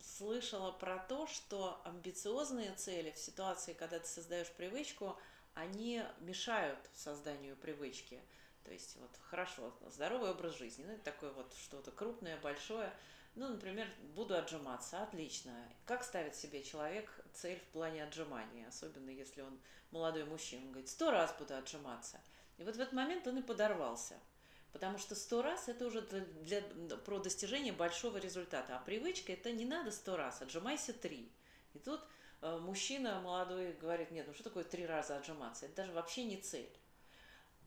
слышала 0.00 0.72
про 0.72 0.98
то, 0.98 1.26
что 1.26 1.80
амбициозные 1.84 2.74
цели 2.74 3.12
в 3.12 3.18
ситуации, 3.18 3.72
когда 3.72 3.98
ты 3.98 4.06
создаешь 4.06 4.50
привычку, 4.50 5.16
они 5.54 6.02
мешают 6.20 6.78
созданию 6.94 7.56
привычки. 7.56 8.20
То 8.64 8.72
есть, 8.72 8.96
вот, 8.96 9.10
хорошо, 9.28 9.74
здоровый 9.90 10.30
образ 10.30 10.56
жизни, 10.56 10.84
ну, 10.84 10.92
это 10.92 11.04
такое 11.04 11.30
вот 11.32 11.52
что-то 11.54 11.90
крупное, 11.90 12.40
большое. 12.40 12.92
Ну, 13.34 13.48
например, 13.48 13.88
буду 14.14 14.36
отжиматься, 14.36 15.02
отлично. 15.02 15.52
Как 15.86 16.04
ставит 16.04 16.36
себе 16.36 16.62
человек 16.62 17.10
цель 17.32 17.58
в 17.58 17.72
плане 17.72 18.04
отжимания, 18.04 18.68
особенно 18.68 19.10
если 19.10 19.40
он 19.40 19.58
молодой 19.90 20.24
мужчина, 20.24 20.66
он 20.66 20.72
говорит, 20.72 20.88
сто 20.88 21.10
раз 21.10 21.34
буду 21.38 21.56
отжиматься. 21.56 22.20
И 22.58 22.64
вот 22.64 22.76
в 22.76 22.80
этот 22.80 22.92
момент 22.92 23.26
он 23.26 23.38
и 23.38 23.42
подорвался– 23.42 24.18
Потому 24.72 24.96
что 24.96 25.14
сто 25.14 25.42
раз 25.42 25.68
это 25.68 25.86
уже 25.86 26.00
для, 26.00 26.62
про 27.04 27.18
достижение 27.18 27.74
большого 27.74 28.16
результата. 28.16 28.76
А 28.76 28.80
привычка 28.80 29.32
это 29.32 29.52
не 29.52 29.66
надо 29.66 29.90
сто 29.90 30.16
раз, 30.16 30.40
отжимайся 30.40 30.94
три. 30.94 31.30
И 31.74 31.78
тут 31.78 32.00
э, 32.40 32.58
мужчина 32.58 33.20
молодой 33.20 33.74
говорит, 33.74 34.10
нет, 34.10 34.26
ну 34.26 34.34
что 34.34 34.44
такое 34.44 34.64
три 34.64 34.86
раза 34.86 35.16
отжиматься? 35.16 35.66
Это 35.66 35.76
даже 35.76 35.92
вообще 35.92 36.24
не 36.24 36.38
цель. 36.38 36.70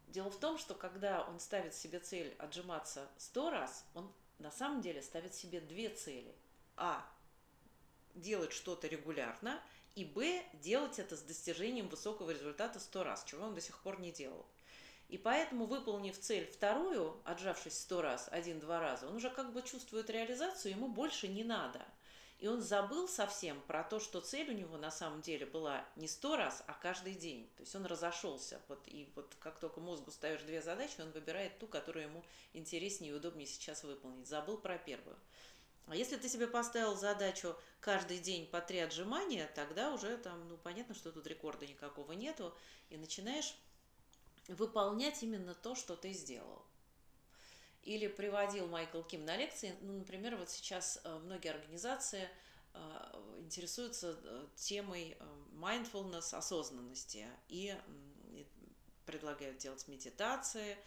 Дело 0.08 0.30
в 0.30 0.40
том, 0.40 0.58
что 0.58 0.74
когда 0.76 1.24
он 1.24 1.40
ставит 1.40 1.74
себе 1.74 2.00
цель 2.00 2.36
отжиматься 2.40 3.10
сто 3.18 3.50
раз, 3.50 3.86
он 3.94 4.12
на 4.40 4.52
самом 4.52 4.82
деле 4.82 5.02
ставит 5.02 5.34
себе 5.34 5.60
две 5.60 5.90
цели. 5.90 6.34
А. 6.78 7.06
Делать 8.14 8.54
что-то 8.54 8.88
регулярно. 8.88 9.62
И 9.96 10.06
Б. 10.06 10.44
Делать 10.54 11.00
это 11.00 11.16
с 11.16 11.22
достижением 11.22 11.88
высокого 11.88 12.32
результата 12.32 12.80
сто 12.80 13.04
раз, 13.04 13.24
чего 13.26 13.46
он 13.46 13.56
до 13.56 13.62
сих 13.62 13.78
пор 13.80 14.00
не 14.00 14.12
делал. 14.12 14.46
И 15.08 15.18
поэтому, 15.18 15.66
выполнив 15.66 16.20
цель 16.20 16.50
вторую, 16.52 17.22
отжавшись 17.26 17.80
сто 17.80 18.02
раз, 18.02 18.28
один-два 18.32 18.80
раза, 18.80 19.08
он 19.08 19.16
уже 19.16 19.30
как 19.30 19.54
бы 19.54 19.62
чувствует 19.62 20.10
реализацию, 20.10 20.72
ему 20.72 20.88
больше 20.88 21.28
не 21.28 21.44
надо. 21.44 21.86
И 22.46 22.48
он 22.48 22.62
забыл 22.62 23.08
совсем 23.08 23.60
про 23.62 23.84
то, 23.84 24.00
что 24.00 24.22
цель 24.22 24.52
у 24.52 24.54
него 24.54 24.78
на 24.78 24.92
самом 24.92 25.24
деле 25.24 25.48
была 25.48 25.84
не 25.96 26.08
сто 26.08 26.36
раз, 26.36 26.64
а 26.68 26.74
каждый 26.74 27.16
день. 27.16 27.50
То 27.58 27.62
есть 27.64 27.74
он 27.74 27.88
разошелся. 27.88 28.62
Вот, 28.68 28.88
и 28.88 29.10
вот 29.16 29.36
как 29.40 29.58
только 29.60 29.80
мозгу 29.80 30.12
ставишь 30.12 30.44
две 30.44 30.62
задачи, 30.62 31.02
он 31.02 31.10
выбирает 31.10 31.58
ту, 31.58 31.66
которую 31.66 32.06
ему 32.06 32.24
интереснее 32.54 33.14
и 33.14 33.16
удобнее 33.16 33.48
сейчас 33.48 33.84
выполнить. 33.84 34.28
Забыл 34.28 34.60
про 34.60 34.78
первую. 34.78 35.18
А 35.88 35.96
если 35.96 36.18
ты 36.18 36.30
себе 36.30 36.46
поставил 36.46 36.96
задачу 36.96 37.56
каждый 37.80 38.20
день 38.20 38.46
по 38.46 38.62
три 38.62 38.78
отжимания, 38.78 39.50
тогда 39.56 39.92
уже 39.92 40.16
там, 40.16 40.48
ну, 40.48 40.56
понятно, 40.58 40.94
что 40.94 41.12
тут 41.12 41.26
рекорда 41.26 41.66
никакого 41.66 42.12
нету, 42.12 42.56
и 42.92 42.98
начинаешь 42.98 43.56
выполнять 44.50 45.24
именно 45.24 45.56
то, 45.56 45.74
что 45.74 45.96
ты 45.96 46.14
сделал. 46.14 46.62
Или 47.86 48.08
приводил 48.08 48.68
Майкл 48.68 49.04
Ким 49.04 49.26
на 49.26 49.38
лекции, 49.38 49.76
ну, 49.82 49.94
например, 50.00 50.36
вот 50.38 50.50
сейчас 50.50 51.00
э, 51.04 51.20
многие 51.20 51.50
организации 51.50 52.28
э, 52.74 52.80
интересуются 53.38 54.20
э, 54.24 54.48
темой 54.56 55.16
mindfulness, 55.54 56.36
осознанности, 56.36 57.28
и 57.48 57.76
предлагают 59.06 59.60
делать 59.60 59.88
медитации, 59.88 60.78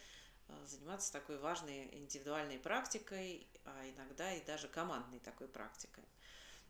заниматься 0.65 1.13
такой 1.13 1.37
важной 1.37 1.85
индивидуальной 1.95 2.59
практикой, 2.59 3.47
а 3.63 3.89
иногда 3.89 4.33
и 4.33 4.43
даже 4.43 4.67
командной 4.67 5.19
такой 5.19 5.47
практикой. 5.47 6.03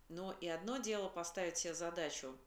Но 0.10 0.32
и 0.34 0.48
одно 0.48 0.78
дело 0.78 1.10
поставить 1.10 1.58
себе 1.58 1.74
задачу, 1.74 2.38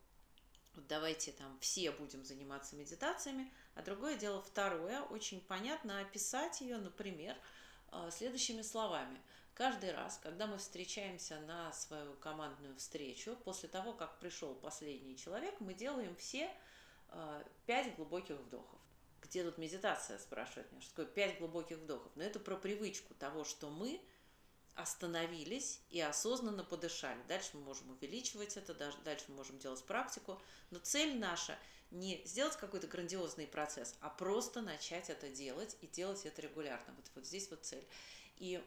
вот 0.75 0.87
давайте 0.87 1.33
там 1.33 1.59
все 1.61 1.91
будем 1.91 2.25
заниматься 2.25 2.77
медитациями, 2.77 3.53
а 3.75 3.83
другое 3.83 4.17
дело 4.17 4.41
второе, 4.41 5.03
очень 5.03 5.41
понятно 5.41 6.01
описать 6.01 6.61
ее, 6.61 6.79
например, 6.79 7.37
следующими 8.11 8.63
словами. 8.63 9.21
Каждый 9.55 9.93
раз, 9.93 10.19
когда 10.23 10.47
мы 10.47 10.57
встречаемся 10.57 11.39
на 11.41 11.73
свою 11.73 12.15
командную 12.15 12.75
встречу, 12.77 13.37
после 13.45 13.69
того, 13.69 13.93
как 13.93 14.19
пришел 14.19 14.55
последний 14.55 15.17
человек, 15.17 15.55
мы 15.61 15.75
делаем 15.75 16.17
все 16.17 16.51
э, 17.09 17.45
пять 17.67 17.95
глубоких 17.97 18.37
вдохов. 18.37 18.81
Где 19.21 19.45
тут 19.45 19.59
медитация, 19.59 20.19
спрашивает 20.19 20.73
меня, 20.73 20.81
что 20.81 20.91
такое 20.91 21.07
пять 21.07 21.39
глубоких 21.39 21.79
вдохов? 21.79 22.11
Но 22.17 22.23
это 22.23 22.41
про 22.41 22.57
привычку 22.57 23.15
того, 23.15 23.45
что 23.45 23.69
мы 23.69 24.01
остановились 24.75 25.81
и 25.91 26.01
осознанно 26.01 26.65
подышали. 26.65 27.21
Дальше 27.29 27.51
мы 27.55 27.61
можем 27.61 27.91
увеличивать 27.91 28.57
это, 28.57 28.75
дальше 29.05 29.25
мы 29.29 29.37
можем 29.37 29.59
делать 29.59 29.85
практику, 29.85 30.41
но 30.71 30.79
цель 30.79 31.19
наша 31.19 31.59
не 31.91 32.23
сделать 32.25 32.57
какой-то 32.57 32.87
грандиозный 32.87 33.47
процесс, 33.47 33.95
а 34.01 34.09
просто 34.09 34.63
начать 34.63 35.11
это 35.11 35.29
делать 35.29 35.77
и 35.83 35.87
делать 35.87 36.25
это 36.25 36.41
регулярно. 36.41 36.95
Вот, 36.97 37.05
вот 37.15 37.27
здесь 37.27 37.51
вот 37.51 37.65
цель. 37.65 37.87
И 38.39 38.61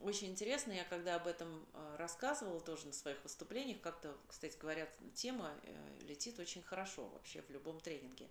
очень 0.00 0.28
интересно, 0.28 0.72
я 0.72 0.84
когда 0.84 1.16
об 1.16 1.26
этом 1.26 1.66
э, 1.74 1.96
рассказывала 1.98 2.60
тоже 2.60 2.86
на 2.86 2.92
своих 2.92 3.22
выступлениях, 3.24 3.80
как-то, 3.80 4.16
кстати 4.28 4.56
говоря, 4.56 4.88
тема 5.14 5.52
э, 5.64 5.98
летит 6.02 6.38
очень 6.38 6.62
хорошо 6.62 7.08
вообще 7.08 7.42
в 7.42 7.50
любом 7.50 7.80
тренинге. 7.80 8.28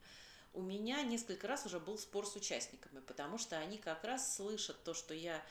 У 0.54 0.62
меня 0.62 1.04
несколько 1.04 1.48
раз 1.48 1.66
уже 1.66 1.80
был 1.80 1.98
спор 1.98 2.26
с 2.26 2.36
участниками, 2.36 3.00
потому 3.02 3.38
что 3.38 3.58
они 3.58 3.78
как 3.78 4.04
раз 4.04 4.36
слышат 4.36 4.84
то, 4.84 4.94
что 4.94 5.14
я 5.14 5.44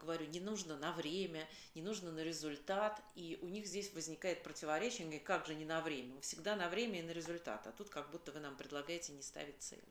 говорю, 0.00 0.26
не 0.26 0.40
нужно 0.40 0.76
на 0.76 0.92
время, 0.92 1.48
не 1.74 1.82
нужно 1.82 2.12
на 2.12 2.20
результат, 2.20 3.02
и 3.14 3.38
у 3.42 3.48
них 3.48 3.66
здесь 3.66 3.92
возникает 3.92 4.42
противоречие, 4.42 5.06
говорят, 5.06 5.24
как 5.24 5.46
же 5.46 5.54
не 5.54 5.64
на 5.64 5.80
время, 5.80 6.20
всегда 6.20 6.56
на 6.56 6.68
время 6.68 7.00
и 7.00 7.02
на 7.02 7.12
результат, 7.12 7.66
а 7.66 7.72
тут 7.72 7.90
как 7.90 8.10
будто 8.10 8.32
вы 8.32 8.40
нам 8.40 8.56
предлагаете 8.56 9.12
не 9.12 9.22
ставить 9.22 9.60
цели. 9.62 9.82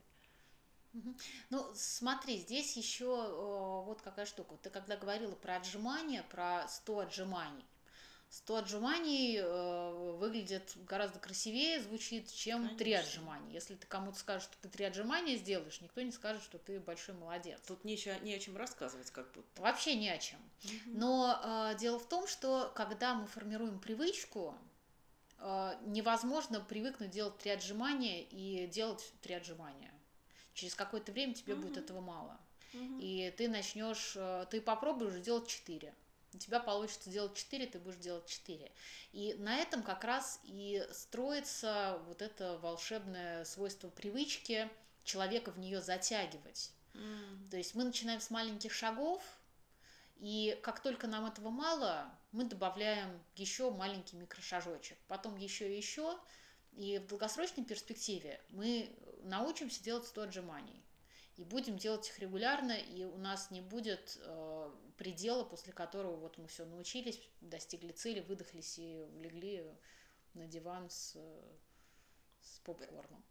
Ну, 1.50 1.72
смотри, 1.74 2.38
здесь 2.38 2.76
еще 2.76 3.06
вот 3.86 4.02
какая 4.02 4.26
штука. 4.26 4.58
Ты 4.62 4.70
когда 4.70 4.98
говорила 4.98 5.36
про 5.36 5.56
отжимания, 5.56 6.24
про 6.24 6.68
100 6.68 7.00
отжиманий, 7.00 7.66
100 8.32 8.56
отжиманий 8.56 9.38
э, 9.38 10.16
выглядит 10.18 10.72
гораздо 10.88 11.20
красивее, 11.20 11.82
звучит, 11.82 12.32
чем 12.32 12.62
Конечно. 12.62 12.78
3 12.78 12.94
отжимания. 12.94 13.54
Если 13.54 13.76
ты 13.76 13.86
кому-то 13.86 14.18
скажешь, 14.18 14.44
что 14.44 14.56
ты 14.62 14.70
3 14.70 14.86
отжимания 14.86 15.36
сделаешь, 15.36 15.82
никто 15.82 16.02
не 16.02 16.14
скажет, 16.14 16.42
что 16.42 16.58
ты 16.58 16.80
большой 16.80 17.14
молодец. 17.16 17.60
Тут 17.68 17.84
не, 17.84 18.00
не 18.24 18.34
о 18.34 18.40
чем 18.40 18.56
рассказывать, 18.56 19.12
как 19.12 19.30
будто. 19.34 19.62
Вообще 19.62 19.96
ни 19.96 20.08
о 20.08 20.18
чем. 20.18 20.40
Угу. 20.64 20.74
Но 20.98 21.42
э, 21.44 21.78
дело 21.78 22.00
в 22.00 22.08
том, 22.08 22.26
что 22.26 22.72
когда 22.74 23.16
мы 23.16 23.28
формируем 23.28 23.80
привычку, 23.80 24.56
э, 25.40 25.74
невозможно 25.88 26.62
привыкнуть 26.62 27.12
делать 27.12 27.38
3 27.40 27.52
отжимания 27.52 28.22
и 28.22 28.66
делать 28.68 29.12
3 29.24 29.36
отжимания. 29.36 29.92
Через 30.54 30.74
какое-то 30.76 31.12
время 31.12 31.34
тебе 31.34 31.56
угу. 31.56 31.64
будет 31.64 31.76
этого 31.76 32.00
мало. 32.00 32.40
Угу. 32.74 33.00
И 33.02 33.34
ты 33.36 33.50
начнешь, 33.50 34.14
э, 34.16 34.46
ты 34.50 34.62
попробуешь 34.62 35.20
делать 35.20 35.50
4 35.50 35.94
у 36.34 36.38
тебя 36.38 36.60
получится 36.60 37.10
делать 37.10 37.36
4, 37.36 37.68
ты 37.68 37.80
будешь 37.80 37.98
делать 37.98 38.26
4. 38.26 38.72
И 39.14 39.34
на 39.36 39.58
этом 39.58 39.84
как 39.84 40.04
раз 40.04 40.40
и 40.44 40.86
строится 40.92 42.00
вот 42.08 42.22
это 42.22 42.58
волшебное 42.60 43.46
свойство 43.46 43.90
привычки 43.90 44.70
человека 45.04 45.52
в 45.52 45.60
нее 45.60 45.82
затягивать. 45.82 46.72
Mm. 46.94 47.50
То 47.50 47.58
есть 47.58 47.76
мы 47.76 47.84
начинаем 47.84 48.22
с 48.22 48.30
маленьких 48.30 48.74
шагов, 48.74 49.22
и 50.18 50.60
как 50.62 50.82
только 50.82 51.08
нам 51.08 51.26
этого 51.26 51.50
мало, 51.50 52.12
мы 52.32 52.44
добавляем 52.44 53.20
еще 53.36 53.72
маленький 53.72 54.16
микрошажочек, 54.16 54.98
потом 55.08 55.36
еще 55.36 55.74
и 55.74 55.78
еще, 55.78 56.18
и 56.74 57.00
в 57.00 57.08
долгосрочной 57.08 57.66
перспективе 57.66 58.40
мы 58.50 58.96
научимся 59.24 59.84
делать 59.84 60.06
100 60.06 60.22
отжиманий. 60.22 60.82
И 61.42 61.44
будем 61.44 61.76
делать 61.76 62.08
их 62.08 62.20
регулярно, 62.20 62.74
и 62.74 63.04
у 63.04 63.18
нас 63.18 63.50
не 63.50 63.62
будет 63.62 64.20
э, 64.22 64.72
предела, 64.96 65.44
после 65.44 65.74
которого 65.74 66.16
вот 66.16 66.38
мы 66.38 66.46
все 66.46 66.66
научились, 66.66 67.20
достигли 67.42 67.94
цели, 67.94 68.20
выдохлись 68.20 68.78
и 68.78 69.08
легли 69.22 69.66
на 70.36 70.46
диван 70.46 70.88
с, 70.92 71.18
с 72.44 72.60
попкорном. 72.64 73.24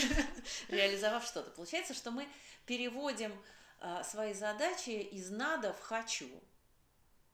Реализовав 0.68 1.24
что-то. 1.24 1.52
Получается, 1.52 1.94
что 1.94 2.10
мы 2.10 2.28
переводим 2.66 3.34
а, 3.80 4.04
свои 4.04 4.34
задачи 4.34 4.90
из 4.90 5.30
надо 5.30 5.72
в 5.72 5.80
хочу. 5.80 6.28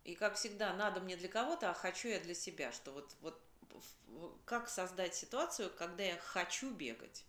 И 0.05 0.15
как 0.15 0.37
всегда, 0.37 0.73
надо 0.75 1.01
мне 1.01 1.17
для 1.17 1.29
кого-то, 1.29 1.71
а 1.71 1.75
хочу 1.75 2.07
я 2.07 2.21
для 2.21 2.37
себя. 2.37 2.71
Что 2.71 2.93
вот, 2.93 3.17
вот 3.21 3.43
как 4.45 4.69
создать 4.69 5.17
ситуацию, 5.17 5.73
когда 5.77 6.05
я 6.05 6.19
хочу 6.19 6.71
бегать 6.73 7.25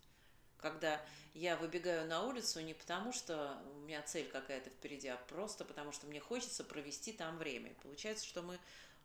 когда 0.62 1.00
я 1.34 1.56
выбегаю 1.56 2.06
на 2.06 2.22
улицу 2.22 2.60
не 2.60 2.72
потому, 2.72 3.12
что 3.12 3.60
у 3.74 3.80
меня 3.80 4.00
цель 4.02 4.28
какая-то 4.28 4.70
впереди, 4.70 5.08
а 5.08 5.16
просто 5.16 5.64
потому, 5.64 5.92
что 5.92 6.06
мне 6.06 6.20
хочется 6.20 6.64
провести 6.64 7.12
там 7.12 7.36
время. 7.36 7.74
получается, 7.82 8.24
что 8.26 8.42
мы 8.42 8.58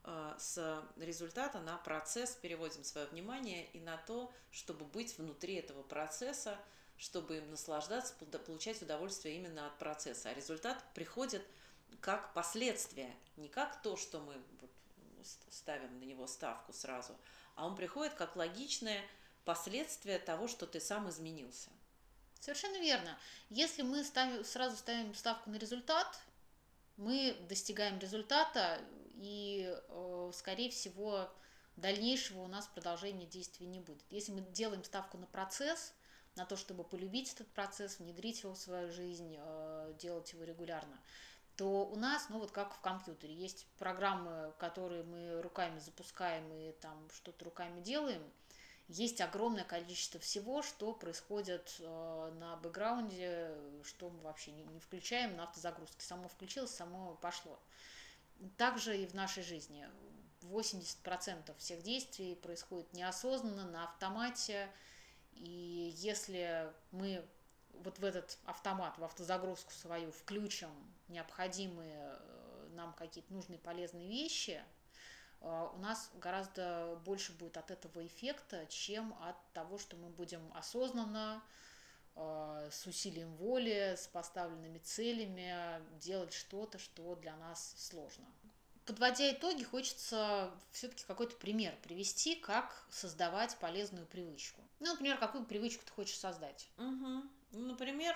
э, 0.04 0.36
с 0.38 0.84
результата 0.98 1.60
на 1.60 1.78
процесс 1.78 2.32
переводим 2.36 2.84
свое 2.84 3.08
внимание 3.08 3.66
и 3.72 3.80
на 3.80 3.98
то, 3.98 4.32
чтобы 4.52 4.86
быть 4.86 5.18
внутри 5.18 5.56
этого 5.56 5.84
процесса, 5.84 6.58
чтобы 6.98 7.38
им 7.38 7.50
наслаждаться, 7.50 8.14
получать 8.16 8.82
удовольствие 8.82 9.36
именно 9.36 9.68
от 9.68 9.78
процесса. 9.78 10.30
А 10.30 10.34
результат 10.34 10.84
приходит 10.94 11.46
как 12.02 12.34
последствие, 12.34 13.14
не 13.38 13.50
как 13.50 13.82
то, 13.82 13.98
что 13.98 14.20
мы 14.20 14.36
ставим 15.50 16.00
на 16.00 16.04
него 16.04 16.28
ставку 16.28 16.74
сразу, 16.74 17.16
а 17.56 17.66
он 17.66 17.76
приходит 17.76 18.14
как 18.14 18.36
логичное 18.36 19.04
последствия 19.48 20.20
того, 20.20 20.50
что 20.50 20.68
ты 20.68 20.82
сам 20.82 21.10
изменился. 21.10 21.70
Совершенно 22.42 22.80
верно. 22.80 23.18
Если 23.50 23.82
мы 23.82 24.04
ставим, 24.04 24.44
сразу 24.44 24.76
ставим 24.76 25.16
ставку 25.16 25.50
на 25.50 25.56
результат, 25.56 26.20
мы 26.98 27.34
достигаем 27.48 27.98
результата, 27.98 28.82
и, 29.16 29.74
э, 29.88 30.32
скорее 30.34 30.70
всего, 30.70 31.30
дальнейшего 31.78 32.42
у 32.42 32.48
нас 32.48 32.68
продолжения 32.68 33.26
действий 33.26 33.68
не 33.68 33.80
будет. 33.80 34.04
Если 34.10 34.34
мы 34.34 34.42
делаем 34.42 34.84
ставку 34.84 35.18
на 35.18 35.28
процесс, 35.28 35.94
на 36.36 36.46
то, 36.46 36.58
чтобы 36.58 36.84
полюбить 36.84 37.32
этот 37.34 37.48
процесс, 37.54 38.00
внедрить 38.00 38.44
его 38.44 38.54
в 38.54 38.58
свою 38.58 38.92
жизнь, 38.92 39.34
э, 39.40 39.94
делать 39.98 40.34
его 40.34 40.44
регулярно, 40.44 41.00
то 41.56 41.86
у 41.86 41.96
нас, 41.96 42.28
ну 42.28 42.40
вот 42.40 42.52
как 42.52 42.74
в 42.74 42.82
компьютере, 42.82 43.34
есть 43.34 43.66
программы, 43.78 44.54
которые 44.60 45.04
мы 45.04 45.42
руками 45.42 45.80
запускаем 45.80 46.52
и 46.52 46.74
там 46.74 47.10
что-то 47.14 47.46
руками 47.46 47.80
делаем– 47.80 48.22
есть 48.88 49.20
огромное 49.20 49.66
количество 49.66 50.20
всего, 50.20 50.62
что 50.62 50.94
происходит 50.94 51.76
э, 51.80 52.34
на 52.40 52.56
бэкграунде, 52.58 53.52
что 53.84 54.10
мы 54.10 54.20
вообще 54.22 54.52
не, 54.52 54.64
не 54.64 54.80
включаем 54.80 55.36
на 55.36 55.44
автозагрузке. 55.44 56.02
Само 56.06 56.30
включилось, 56.30 56.72
само 56.72 57.16
пошло. 57.16 57.60
Также 58.56 58.98
и 58.98 59.06
в 59.06 59.14
нашей 59.14 59.44
жизни. 59.44 59.90
80% 60.44 61.58
всех 61.58 61.82
действий 61.84 62.36
происходит 62.36 62.94
неосознанно, 62.94 63.66
на 63.66 63.84
автомате. 63.84 64.70
И 65.34 65.94
если 65.98 66.72
мы 66.92 67.28
вот 67.74 68.00
в 68.00 68.06
этот 68.06 68.38
автомат, 68.46 68.98
в 68.98 69.04
автозагрузку 69.04 69.74
свою 69.74 70.12
включим 70.12 70.70
необходимые 71.10 72.16
э, 72.20 72.70
нам 72.72 72.94
какие-то 72.94 73.34
нужные 73.34 73.60
полезные 73.60 74.08
вещи– 74.08 74.64
у 75.42 75.78
нас 75.80 76.10
гораздо 76.16 77.00
больше 77.06 77.32
будет 77.34 77.58
от 77.58 77.72
этого 77.72 78.06
эффекта, 78.06 78.66
чем 78.68 79.16
от 79.22 79.36
того, 79.54 79.78
что 79.78 79.96
мы 79.96 80.10
будем 80.10 80.52
осознанно 80.54 81.44
э, 82.16 82.70
с 82.72 82.86
усилием 82.88 83.36
воли, 83.36 83.96
с 83.98 84.08
поставленными 84.08 84.80
целями 84.80 85.82
делать 86.00 86.34
что-то, 86.34 86.80
что 86.80 87.16
для 87.16 87.36
нас 87.38 87.76
сложно. 87.78 88.26
Подводя 88.88 89.32
итоги, 89.34 89.64
хочется 89.64 90.50
все-таки 90.72 91.04
какой-то 91.06 91.36
пример 91.36 91.76
привести, 91.84 92.36
как 92.36 92.86
создавать 92.90 93.58
полезную 93.58 94.06
привычку. 94.06 94.62
Ну, 94.80 94.92
например, 94.94 95.18
какую 95.18 95.46
привычку 95.46 95.86
ты 95.86 95.92
хочешь 95.92 96.18
создать? 96.18 96.70
Угу. 96.78 97.24
Ну, 97.52 97.66
например, 97.66 98.16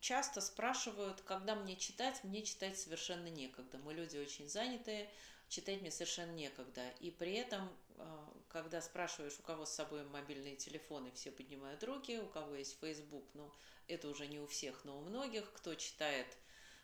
часто 0.00 0.40
спрашивают, 0.40 1.20
когда 1.22 1.54
мне 1.54 1.76
читать, 1.76 2.22
мне 2.24 2.42
читать 2.42 2.78
совершенно 2.78 3.28
некогда. 3.28 3.78
Мы 3.78 3.94
люди 3.94 4.16
очень 4.16 4.48
занятые, 4.48 5.08
читать 5.48 5.80
мне 5.80 5.90
совершенно 5.90 6.32
некогда. 6.32 6.88
И 7.00 7.10
при 7.10 7.32
этом, 7.32 7.68
а, 7.96 8.32
когда 8.48 8.80
спрашиваешь, 8.80 9.38
у 9.38 9.42
кого 9.42 9.64
с 9.64 9.72
собой 9.72 10.04
мобильные 10.04 10.56
телефоны, 10.56 11.10
все 11.12 11.30
поднимают 11.30 11.82
руки, 11.84 12.18
у 12.18 12.26
кого 12.26 12.54
есть 12.54 12.78
Facebook, 12.80 13.24
ну, 13.34 13.50
это 13.86 14.08
уже 14.08 14.26
не 14.26 14.38
у 14.38 14.46
всех, 14.46 14.84
но 14.84 14.98
у 14.98 15.00
многих, 15.02 15.50
кто 15.52 15.74
читает, 15.74 16.26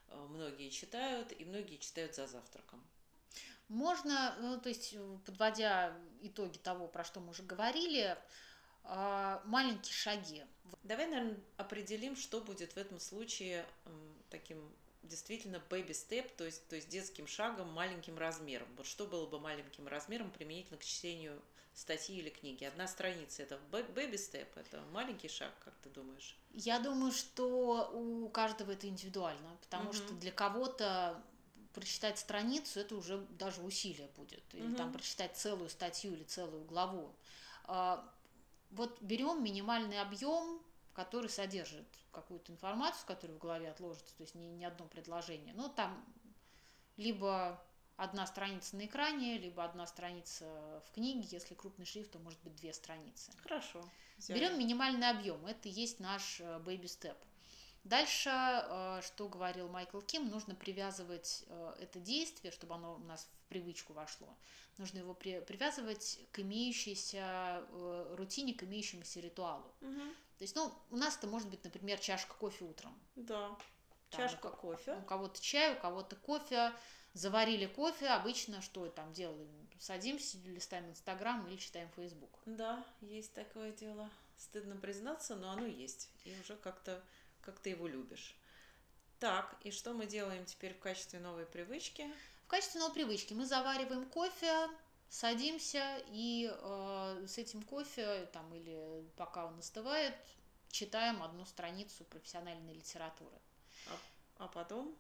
а, 0.08 0.26
многие 0.26 0.70
читают, 0.70 1.32
и 1.38 1.44
многие 1.44 1.76
читают 1.76 2.14
за 2.14 2.26
завтраком. 2.26 2.82
Можно, 3.68 4.36
ну, 4.40 4.60
то 4.60 4.68
есть, 4.68 4.94
подводя 5.24 5.96
итоги 6.20 6.58
того, 6.58 6.86
про 6.86 7.02
что 7.04 7.20
мы 7.20 7.30
уже 7.30 7.42
говорили, 7.42 8.16
а, 8.84 9.42
маленькие 9.46 9.94
шаги. 9.94 10.44
Давай, 10.82 11.06
наверное, 11.06 11.40
определим, 11.56 12.16
что 12.16 12.40
будет 12.40 12.74
в 12.74 12.76
этом 12.76 13.00
случае 13.00 13.66
таким 14.28 14.70
действительно 15.08 15.62
baby 15.70 15.90
step, 15.90 16.30
то 16.36 16.44
есть, 16.44 16.66
то 16.68 16.76
есть 16.76 16.88
детским 16.88 17.26
шагом, 17.26 17.68
маленьким 17.72 18.18
размером. 18.18 18.68
Вот 18.76 18.86
что 18.86 19.06
было 19.06 19.26
бы 19.26 19.38
маленьким 19.40 19.86
размером 19.86 20.30
применительно 20.30 20.78
к 20.78 20.84
чтению 20.84 21.40
статьи 21.74 22.18
или 22.18 22.30
книги? 22.30 22.64
Одна 22.64 22.86
страница– 22.86 23.42
это 23.44 23.58
baby 23.70 24.14
step, 24.14 24.48
это 24.56 24.82
маленький 24.92 25.28
шаг, 25.28 25.52
как 25.64 25.74
ты 25.82 25.90
думаешь? 25.90 26.36
Я 26.52 26.78
думаю, 26.78 27.12
что 27.12 27.90
у 27.92 28.28
каждого 28.28 28.72
это 28.72 28.88
индивидуально, 28.88 29.56
потому 29.60 29.90
угу. 29.90 29.96
что 29.96 30.14
для 30.14 30.32
кого-то 30.32 31.22
прочитать 31.74 32.18
страницу– 32.18 32.80
это 32.80 32.94
уже 32.94 33.18
даже 33.38 33.60
усилие 33.60 34.08
будет. 34.16 34.42
Или 34.54 34.68
угу. 34.68 34.76
там 34.76 34.92
прочитать 34.92 35.36
целую 35.36 35.68
статью 35.68 36.14
или 36.14 36.24
целую 36.24 36.64
главу. 36.64 37.14
А, 37.64 38.08
вот 38.70 39.00
берем 39.02 39.42
минимальный 39.42 40.00
объем, 40.00 40.60
который 40.94 41.28
содержит 41.28 41.86
какую-то 42.12 42.52
информацию, 42.52 43.06
которая 43.06 43.36
в 43.36 43.40
голове 43.40 43.70
отложится, 43.70 44.16
то 44.16 44.22
есть 44.22 44.34
не, 44.34 44.48
не 44.48 44.64
одно 44.64 44.86
предложение. 44.86 45.52
Ну, 45.54 45.68
там 45.68 46.04
либо 46.96 47.60
одна 47.96 48.26
страница 48.26 48.76
на 48.76 48.86
экране, 48.86 49.38
либо 49.38 49.64
одна 49.64 49.86
страница 49.86 50.82
в 50.86 50.94
книге. 50.94 51.26
Если 51.30 51.54
крупный 51.54 51.86
шрифт, 51.86 52.12
то 52.12 52.18
может 52.18 52.40
быть 52.42 52.56
две 52.56 52.72
страницы. 52.72 53.32
Хорошо. 53.42 53.84
Взяли. 54.16 54.38
Берем 54.38 54.58
минимальный 54.58 55.10
объем. 55.10 55.44
Это 55.46 55.68
и 55.68 55.72
есть 55.72 56.00
наш 56.00 56.40
э, 56.40 56.44
baby 56.64 56.84
step. 56.84 57.16
Дальше, 57.84 58.30
э, 58.30 59.00
что 59.04 59.28
говорил 59.28 59.68
Майкл 59.68 60.00
Ким, 60.00 60.28
нужно 60.30 60.54
привязывать 60.54 61.44
э, 61.48 61.74
это 61.80 62.00
действие, 62.00 62.52
чтобы 62.52 62.74
оно 62.74 62.94
у 62.94 62.98
нас 62.98 63.24
в 63.24 63.48
привычку 63.48 63.92
вошло. 63.92 64.28
Нужно 64.78 64.98
его 64.98 65.14
привязывать 65.14 66.18
к 66.32 66.40
имеющейся 66.40 67.64
рутине, 68.16 68.54
к 68.54 68.64
имеющемуся 68.64 69.20
ритуалу. 69.20 69.72
Угу. 69.82 70.02
То 70.38 70.42
есть, 70.42 70.56
ну, 70.56 70.72
у 70.90 70.96
нас 70.96 71.16
это 71.16 71.26
может 71.26 71.48
быть, 71.48 71.62
например, 71.64 71.98
чашка 71.98 72.34
кофе 72.34 72.64
утром. 72.64 72.98
Да. 73.16 73.56
Там 74.10 74.20
чашка 74.20 74.46
у, 74.46 74.56
кофе. 74.56 74.96
У 74.96 75.02
кого-то 75.04 75.40
чай, 75.40 75.74
у 75.74 75.80
кого-то 75.80 76.16
кофе. 76.16 76.72
Заварили 77.12 77.66
кофе, 77.66 78.08
обычно 78.08 78.60
что 78.60 78.88
там 78.88 79.12
делаем? 79.12 79.68
Садимся, 79.78 80.36
листаем 80.38 80.90
Инстаграм 80.90 81.46
или 81.46 81.56
читаем 81.56 81.88
Фейсбук. 81.90 82.30
Да, 82.46 82.84
есть 83.00 83.32
такое 83.34 83.70
дело. 83.70 84.10
Стыдно 84.36 84.74
признаться, 84.76 85.36
но 85.36 85.50
оно 85.50 85.66
есть. 85.66 86.10
И 86.24 86.36
уже 86.40 86.56
как-то 86.56 87.02
как 87.40 87.60
ты 87.60 87.70
его 87.70 87.86
любишь. 87.86 88.36
Так, 89.20 89.56
и 89.62 89.70
что 89.70 89.92
мы 89.92 90.06
делаем 90.06 90.44
теперь 90.44 90.74
в 90.74 90.80
качестве 90.80 91.20
новой 91.20 91.46
привычки? 91.46 92.10
В 92.44 92.48
качестве 92.48 92.80
новой 92.80 92.94
привычки 92.94 93.32
мы 93.32 93.46
завариваем 93.46 94.06
кофе, 94.06 94.68
садимся 95.08 96.02
и 96.08 96.50
э, 96.52 97.24
с 97.26 97.38
этим 97.38 97.62
кофе 97.62 98.26
там 98.32 98.52
или 98.54 99.04
пока 99.16 99.46
он 99.46 99.58
остывает, 99.58 100.14
читаем 100.70 101.22
одну 101.22 101.44
страницу 101.44 102.04
профессиональной 102.04 102.74
литературы. 102.74 103.36
А, 103.88 104.44
а 104.44 104.48
потом? 104.48 104.94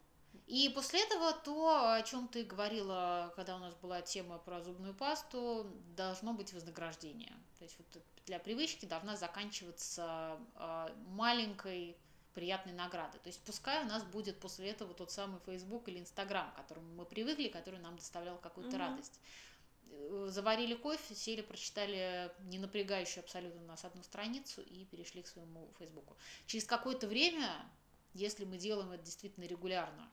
И 0.46 0.70
после 0.74 1.02
этого 1.02 1.32
то, 1.32 1.92
о 1.94 2.02
чем 2.02 2.28
ты 2.28 2.44
говорила, 2.44 3.32
когда 3.36 3.56
у 3.56 3.58
нас 3.58 3.74
была 3.76 4.02
тема 4.02 4.38
про 4.38 4.60
зубную 4.60 4.94
пасту, 4.94 5.66
должно 5.96 6.32
быть 6.32 6.52
вознаграждение. 6.52 7.32
То 7.58 7.64
есть 7.64 7.76
вот 7.78 8.02
для 8.26 8.38
привычки 8.38 8.84
должна 8.84 9.16
заканчиваться 9.16 10.38
э, 10.56 10.88
маленькой 11.06 11.96
приятной 12.34 12.72
наградой. 12.72 13.20
То 13.20 13.28
есть 13.28 13.40
пускай 13.44 13.84
у 13.84 13.86
нас 13.86 14.02
будет 14.02 14.38
после 14.40 14.70
этого 14.70 14.92
тот 14.92 15.10
самый 15.10 15.40
Facebook 15.46 15.88
или 15.88 16.00
Instagram, 16.00 16.50
к 16.50 16.56
которому 16.56 16.92
мы 16.94 17.04
привыкли, 17.04 17.48
который 17.48 17.80
нам 17.80 17.96
доставлял 17.96 18.36
какую-то 18.38 18.76
угу. 18.76 18.78
радость. 18.78 19.20
Э, 19.94 20.26
заварили 20.28 20.74
кофе, 20.74 21.14
сели, 21.14 21.42
прочитали 21.42 22.30
не 22.44 22.58
напрягающую 22.58 23.22
абсолютно 23.22 23.60
нас 23.62 23.84
одну 23.84 24.02
страницу 24.02 24.62
и 24.62 24.84
перешли 24.84 25.22
к 25.22 25.26
своему 25.26 25.72
Фейсбуку. 25.78 26.16
Через 26.46 26.64
какое-то 26.64 27.06
время, 27.06 27.50
если 28.12 28.44
мы 28.44 28.56
делаем 28.58 28.90
это 28.92 29.02
действительно 29.02 29.44
регулярно, 29.44 30.10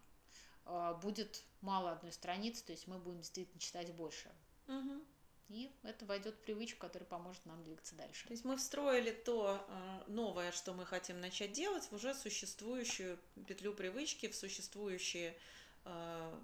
э, 0.65 0.95
будет 1.01 1.43
мало 1.61 1.91
одной 1.91 2.11
страницы, 2.11 2.65
то 2.65 2.71
есть 2.71 2.87
мы 2.87 2.97
будем 2.99 3.19
действительно 3.19 3.59
читать 3.59 3.93
больше. 3.93 4.31
Угу. 4.67 5.01
И 5.49 5.69
это 5.83 6.05
войдет 6.05 6.35
в 6.35 6.39
привычку, 6.39 6.79
которая 6.79 7.07
поможет 7.07 7.45
нам 7.45 7.61
двигаться 7.63 7.93
дальше. 7.95 8.25
То 8.27 8.31
есть 8.31 8.45
мы 8.45 8.55
встроили 8.55 9.11
то 9.11 9.65
э, 9.67 10.03
новое, 10.07 10.51
что 10.53 10.73
мы 10.73 10.85
хотим 10.85 11.19
начать 11.19 11.51
делать, 11.51 11.83
в 11.83 11.93
уже 11.93 12.13
существующую 12.13 13.19
петлю 13.47 13.73
привычки, 13.73 14.29
в 14.29 14.35
существующие 14.35 15.37
э, 15.83 16.39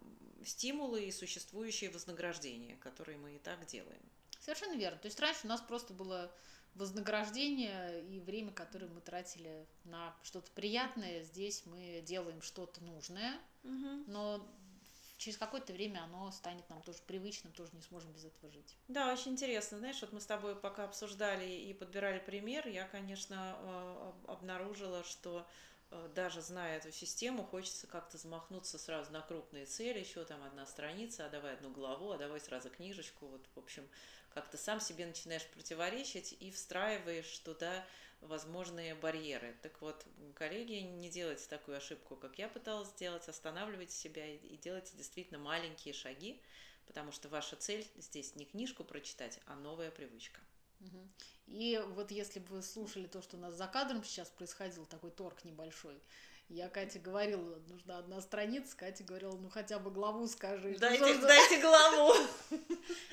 стимулы 0.45 1.05
и 1.05 1.11
существующие 1.11 1.89
вознаграждения, 1.89 2.75
которые 2.77 3.17
мы 3.17 3.35
и 3.35 3.39
так 3.39 3.65
делаем. 3.65 4.01
Совершенно 4.39 4.77
верно. 4.77 4.97
То 4.99 5.07
есть 5.07 5.19
раньше 5.19 5.41
у 5.43 5.47
нас 5.47 5.61
просто 5.61 5.93
было 5.93 6.31
вознаграждение 6.75 8.03
и 8.05 8.19
время, 8.19 8.51
которое 8.51 8.87
мы 8.87 9.01
тратили 9.01 9.65
на 9.83 10.15
что-то 10.23 10.51
приятное. 10.51 11.23
Здесь 11.23 11.63
мы 11.65 12.03
делаем 12.05 12.41
что-то 12.41 12.83
нужное, 12.83 13.33
угу. 13.63 14.03
но 14.07 14.47
через 15.17 15.37
какое-то 15.37 15.73
время 15.73 16.03
оно 16.03 16.31
станет 16.31 16.69
нам 16.69 16.81
тоже 16.83 16.99
привычным, 17.07 17.51
тоже 17.53 17.71
не 17.73 17.81
сможем 17.81 18.11
без 18.13 18.25
этого 18.25 18.51
жить. 18.51 18.75
Да, 18.87 19.11
очень 19.11 19.31
интересно. 19.31 19.79
Знаешь, 19.79 19.99
вот 20.01 20.13
мы 20.13 20.21
с 20.21 20.25
тобой 20.25 20.55
пока 20.55 20.85
обсуждали 20.85 21.49
и 21.49 21.73
подбирали 21.73 22.19
пример, 22.19 22.67
я, 22.67 22.87
конечно, 22.87 23.57
э, 23.59 24.11
обнаружила, 24.27 25.03
что 25.03 25.47
даже 26.15 26.41
зная 26.41 26.77
эту 26.77 26.91
систему, 26.91 27.43
хочется 27.43 27.87
как-то 27.87 28.17
замахнуться 28.17 28.77
сразу 28.77 29.11
на 29.11 29.21
крупные 29.21 29.65
цели, 29.65 29.99
еще 29.99 30.25
там 30.25 30.43
одна 30.43 30.65
страница, 30.65 31.25
а 31.25 31.29
давай 31.29 31.53
одну 31.53 31.69
главу, 31.69 32.11
а 32.11 32.17
давай 32.17 32.39
сразу 32.39 32.69
книжечку. 32.69 33.27
Вот, 33.27 33.45
в 33.55 33.59
общем, 33.59 33.87
как-то 34.33 34.57
сам 34.57 34.79
себе 34.79 35.05
начинаешь 35.05 35.47
противоречить 35.47 36.35
и 36.39 36.51
встраиваешь 36.51 37.39
туда 37.39 37.85
возможные 38.21 38.95
барьеры. 38.95 39.55
Так 39.61 39.81
вот, 39.81 40.05
коллеги, 40.35 40.73
не 40.73 41.09
делайте 41.09 41.47
такую 41.47 41.77
ошибку, 41.77 42.15
как 42.15 42.37
я 42.37 42.47
пыталась 42.47 42.89
сделать, 42.89 43.27
останавливайте 43.29 43.95
себя 43.95 44.27
и 44.27 44.57
делайте 44.57 44.95
действительно 44.97 45.39
маленькие 45.39 45.93
шаги, 45.93 46.41
потому 46.85 47.11
что 47.11 47.29
ваша 47.29 47.55
цель 47.55 47.87
здесь 47.95 48.35
не 48.35 48.45
книжку 48.45 48.83
прочитать, 48.83 49.39
а 49.45 49.55
новая 49.55 49.91
привычка. 49.91 50.41
И 51.47 51.81
вот 51.95 52.11
если 52.11 52.39
бы 52.39 52.55
вы 52.55 52.61
слушали 52.61 53.07
то, 53.07 53.21
что 53.21 53.37
у 53.37 53.39
нас 53.39 53.53
за 53.53 53.67
кадром 53.67 54.03
сейчас 54.03 54.29
происходил, 54.29 54.85
такой 54.85 55.11
торг 55.11 55.45
небольшой, 55.45 55.97
я 56.49 56.69
Кате 56.69 56.99
говорила, 56.99 57.59
нужна 57.67 57.97
одна 57.97 58.21
страница, 58.21 58.75
Катя 58.77 59.03
говорила, 59.03 59.35
ну 59.35 59.49
хотя 59.49 59.79
бы 59.79 59.91
главу 59.91 60.25
скажи. 60.27 60.77
Дайте, 60.79 61.13
что 61.13 61.27
дайте 61.27 61.61
главу. 61.61 62.13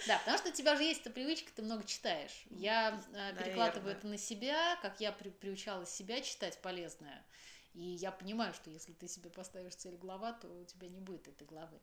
Да, 0.07 0.18
потому 0.18 0.38
что 0.38 0.50
у 0.50 0.53
тебя 0.53 0.77
же 0.77 0.85
есть 0.85 1.00
эта 1.00 1.11
привычка, 1.11 1.50
ты 1.55 1.62
много 1.62 1.83
читаешь. 1.85 2.44
Я 2.50 3.00
э, 3.12 3.35
перекладываю 3.37 3.92
это 3.92 4.07
на 4.07 4.18
себя, 4.18 4.79
как 4.83 5.00
я 5.00 5.11
приучала 5.12 5.87
себя 5.87 6.20
читать 6.20 6.61
полезное. 6.61 7.24
И 7.72 7.83
я 7.83 8.12
понимаю, 8.12 8.55
что 8.55 8.70
если 8.70 8.92
ты 8.92 9.09
себе 9.09 9.31
поставишь 9.31 9.74
цель 9.74 9.96
глава, 9.96 10.33
то 10.35 10.46
у 10.46 10.64
тебя 10.64 10.88
не 10.88 11.00
будет 11.00 11.27
этой 11.27 11.44
главы. 11.44 11.81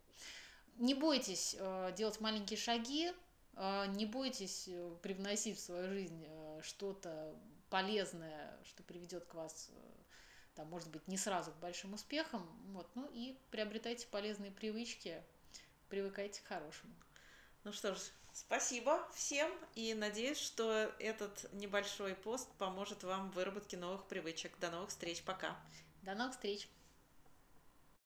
Не 0.77 0.93
бойтесь 0.93 1.55
э, 1.59 1.93
делать 1.97 2.21
маленькие 2.21 2.57
шаги, 2.57 3.11
не 3.55 4.05
бойтесь 4.05 4.69
привносить 5.01 5.57
в 5.57 5.61
свою 5.61 5.89
жизнь 5.89 6.27
что-то 6.61 7.35
полезное, 7.69 8.57
что 8.65 8.83
приведет 8.83 9.25
к 9.25 9.33
вас 9.33 9.71
там, 10.55 10.67
может 10.69 10.89
быть, 10.89 11.07
не 11.07 11.17
сразу 11.17 11.51
к 11.51 11.57
большим 11.57 11.93
успехам, 11.93 12.45
вот, 12.73 12.89
ну 12.95 13.09
и 13.13 13.37
приобретайте 13.51 14.07
полезные 14.07 14.51
привычки, 14.51 15.23
привыкайте 15.89 16.41
к 16.41 16.45
хорошему. 16.45 16.93
Ну 17.63 17.71
что 17.71 17.95
ж, 17.95 17.99
спасибо 18.33 19.07
всем 19.13 19.49
и 19.75 19.93
надеюсь, 19.93 20.39
что 20.39 20.91
этот 20.99 21.51
небольшой 21.53 22.15
пост 22.15 22.49
поможет 22.57 23.03
вам 23.03 23.31
в 23.31 23.35
выработке 23.35 23.77
новых 23.77 24.07
привычек. 24.07 24.57
До 24.59 24.71
новых 24.71 24.89
встреч, 24.89 25.23
пока. 25.23 25.57
До 26.01 26.15
новых 26.15 26.33
встреч. 26.33 26.67